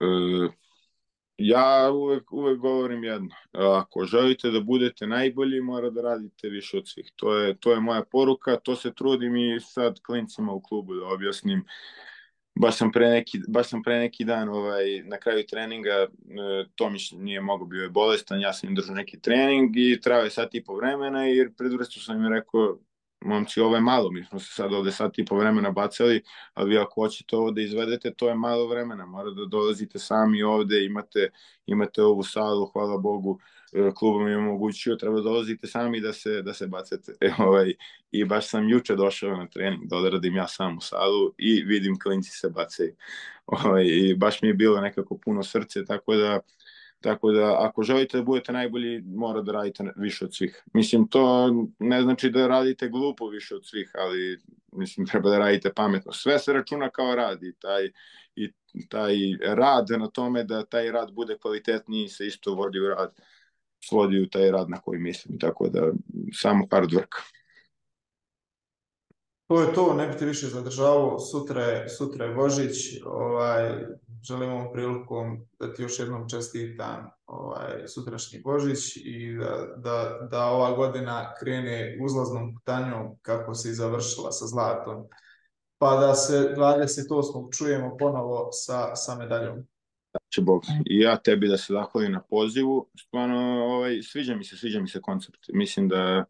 [0.00, 0.06] E,
[1.36, 3.34] ja uvek, uvek govorim jedno.
[3.52, 7.12] Ako želite da budete najbolji, mora da radite više od svih.
[7.16, 11.06] To je, to je moja poruka, to se trudim i sad klincima u klubu da
[11.06, 11.58] objasnim.
[11.58, 11.66] Uh,
[12.62, 16.08] baš sam pre neki, baš sam pre neki dan ovaj, na kraju treninga, e,
[16.74, 20.30] Tomić nije mogao, bio je bolestan, ja sam im držao neki trening i trao je
[20.30, 22.78] sat i po vremena i pred urestu sam im rekao,
[23.24, 26.22] momci, ovo je malo, mi smo se sad ovde sat i po vremena bacali,
[26.54, 30.42] ali vi ako hoćete ovo da izvedete, to je malo vremena, mora da dolazite sami
[30.42, 31.30] ovde, imate,
[31.66, 33.38] imate ovu salu, hvala Bogu,
[33.72, 37.12] e, klub mi je omogućio, treba da dolazite sami da se, da se bacate.
[37.20, 37.74] E, ovaj,
[38.10, 41.98] I baš sam juče došao na trening da odradim ja sam u salu i vidim
[41.98, 42.94] klinci se bacaju.
[43.46, 46.40] Ovaj, I baš mi je bilo nekako puno srce, tako da
[47.02, 50.64] Tako da, ako želite da budete najbolji, mora da radite više od svih.
[50.74, 54.38] Mislim, to ne znači da radite glupo više od svih, ali
[54.72, 56.12] mislim, treba da radite pametno.
[56.12, 57.90] Sve se računa kao rad i taj,
[58.34, 58.52] i
[58.88, 59.14] taj
[59.54, 63.20] rad na tome da taj rad bude kvalitetniji se isto vodi u rad,
[63.80, 65.38] svodi u taj rad na koji mislim.
[65.38, 65.92] Tako da,
[66.32, 67.41] samo hard work.
[69.52, 71.18] To je to, ne bih više zadržavao.
[71.18, 73.70] Sutra je, sutra je Božić, ovaj,
[74.22, 80.44] želim ovom prilikom da ti još jednom čestitam ovaj, sutrašnji Božić i da, da, da
[80.44, 85.04] ova godina krene uzlaznom putanjom kako se i završila sa zlatom.
[85.78, 87.58] Pa da se 28.
[87.58, 89.56] čujemo ponovo sa, sa medaljom.
[90.34, 90.62] Će Bog.
[90.86, 92.88] I ja tebi da se zahvalim na pozivu.
[93.06, 95.46] Stvarno, ovaj, sviđa mi se, sviđa mi se koncept.
[95.48, 96.24] Mislim da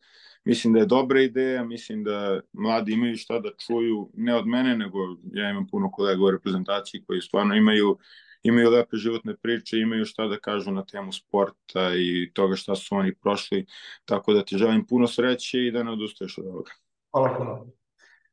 [0.45, 4.77] mislim da je dobra ideja, mislim da mladi imaju šta da čuju, ne od mene,
[4.77, 4.99] nego
[5.33, 7.99] ja imam puno kolega u reprezentaciji koji stvarno imaju
[8.43, 12.95] imaju lepe životne priče, imaju šta da kažu na temu sporta i toga šta su
[12.95, 13.67] oni prošli,
[14.05, 16.71] tako da ti želim puno sreće i da ne odustaješ od ovoga.
[17.11, 17.67] Hvala puno.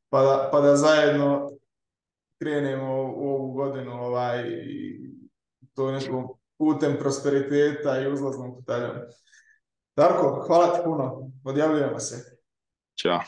[0.10, 1.52] Pa da, pa da zajedno
[2.40, 4.44] krenemo u ovu godinu ovaj,
[5.76, 8.92] to nekom putem prosperiteta i uzlaznom putaljom.
[10.00, 11.32] Darko, hvala ti puno.
[11.46, 12.38] Odjavljujemo se.
[13.02, 13.20] Ćao.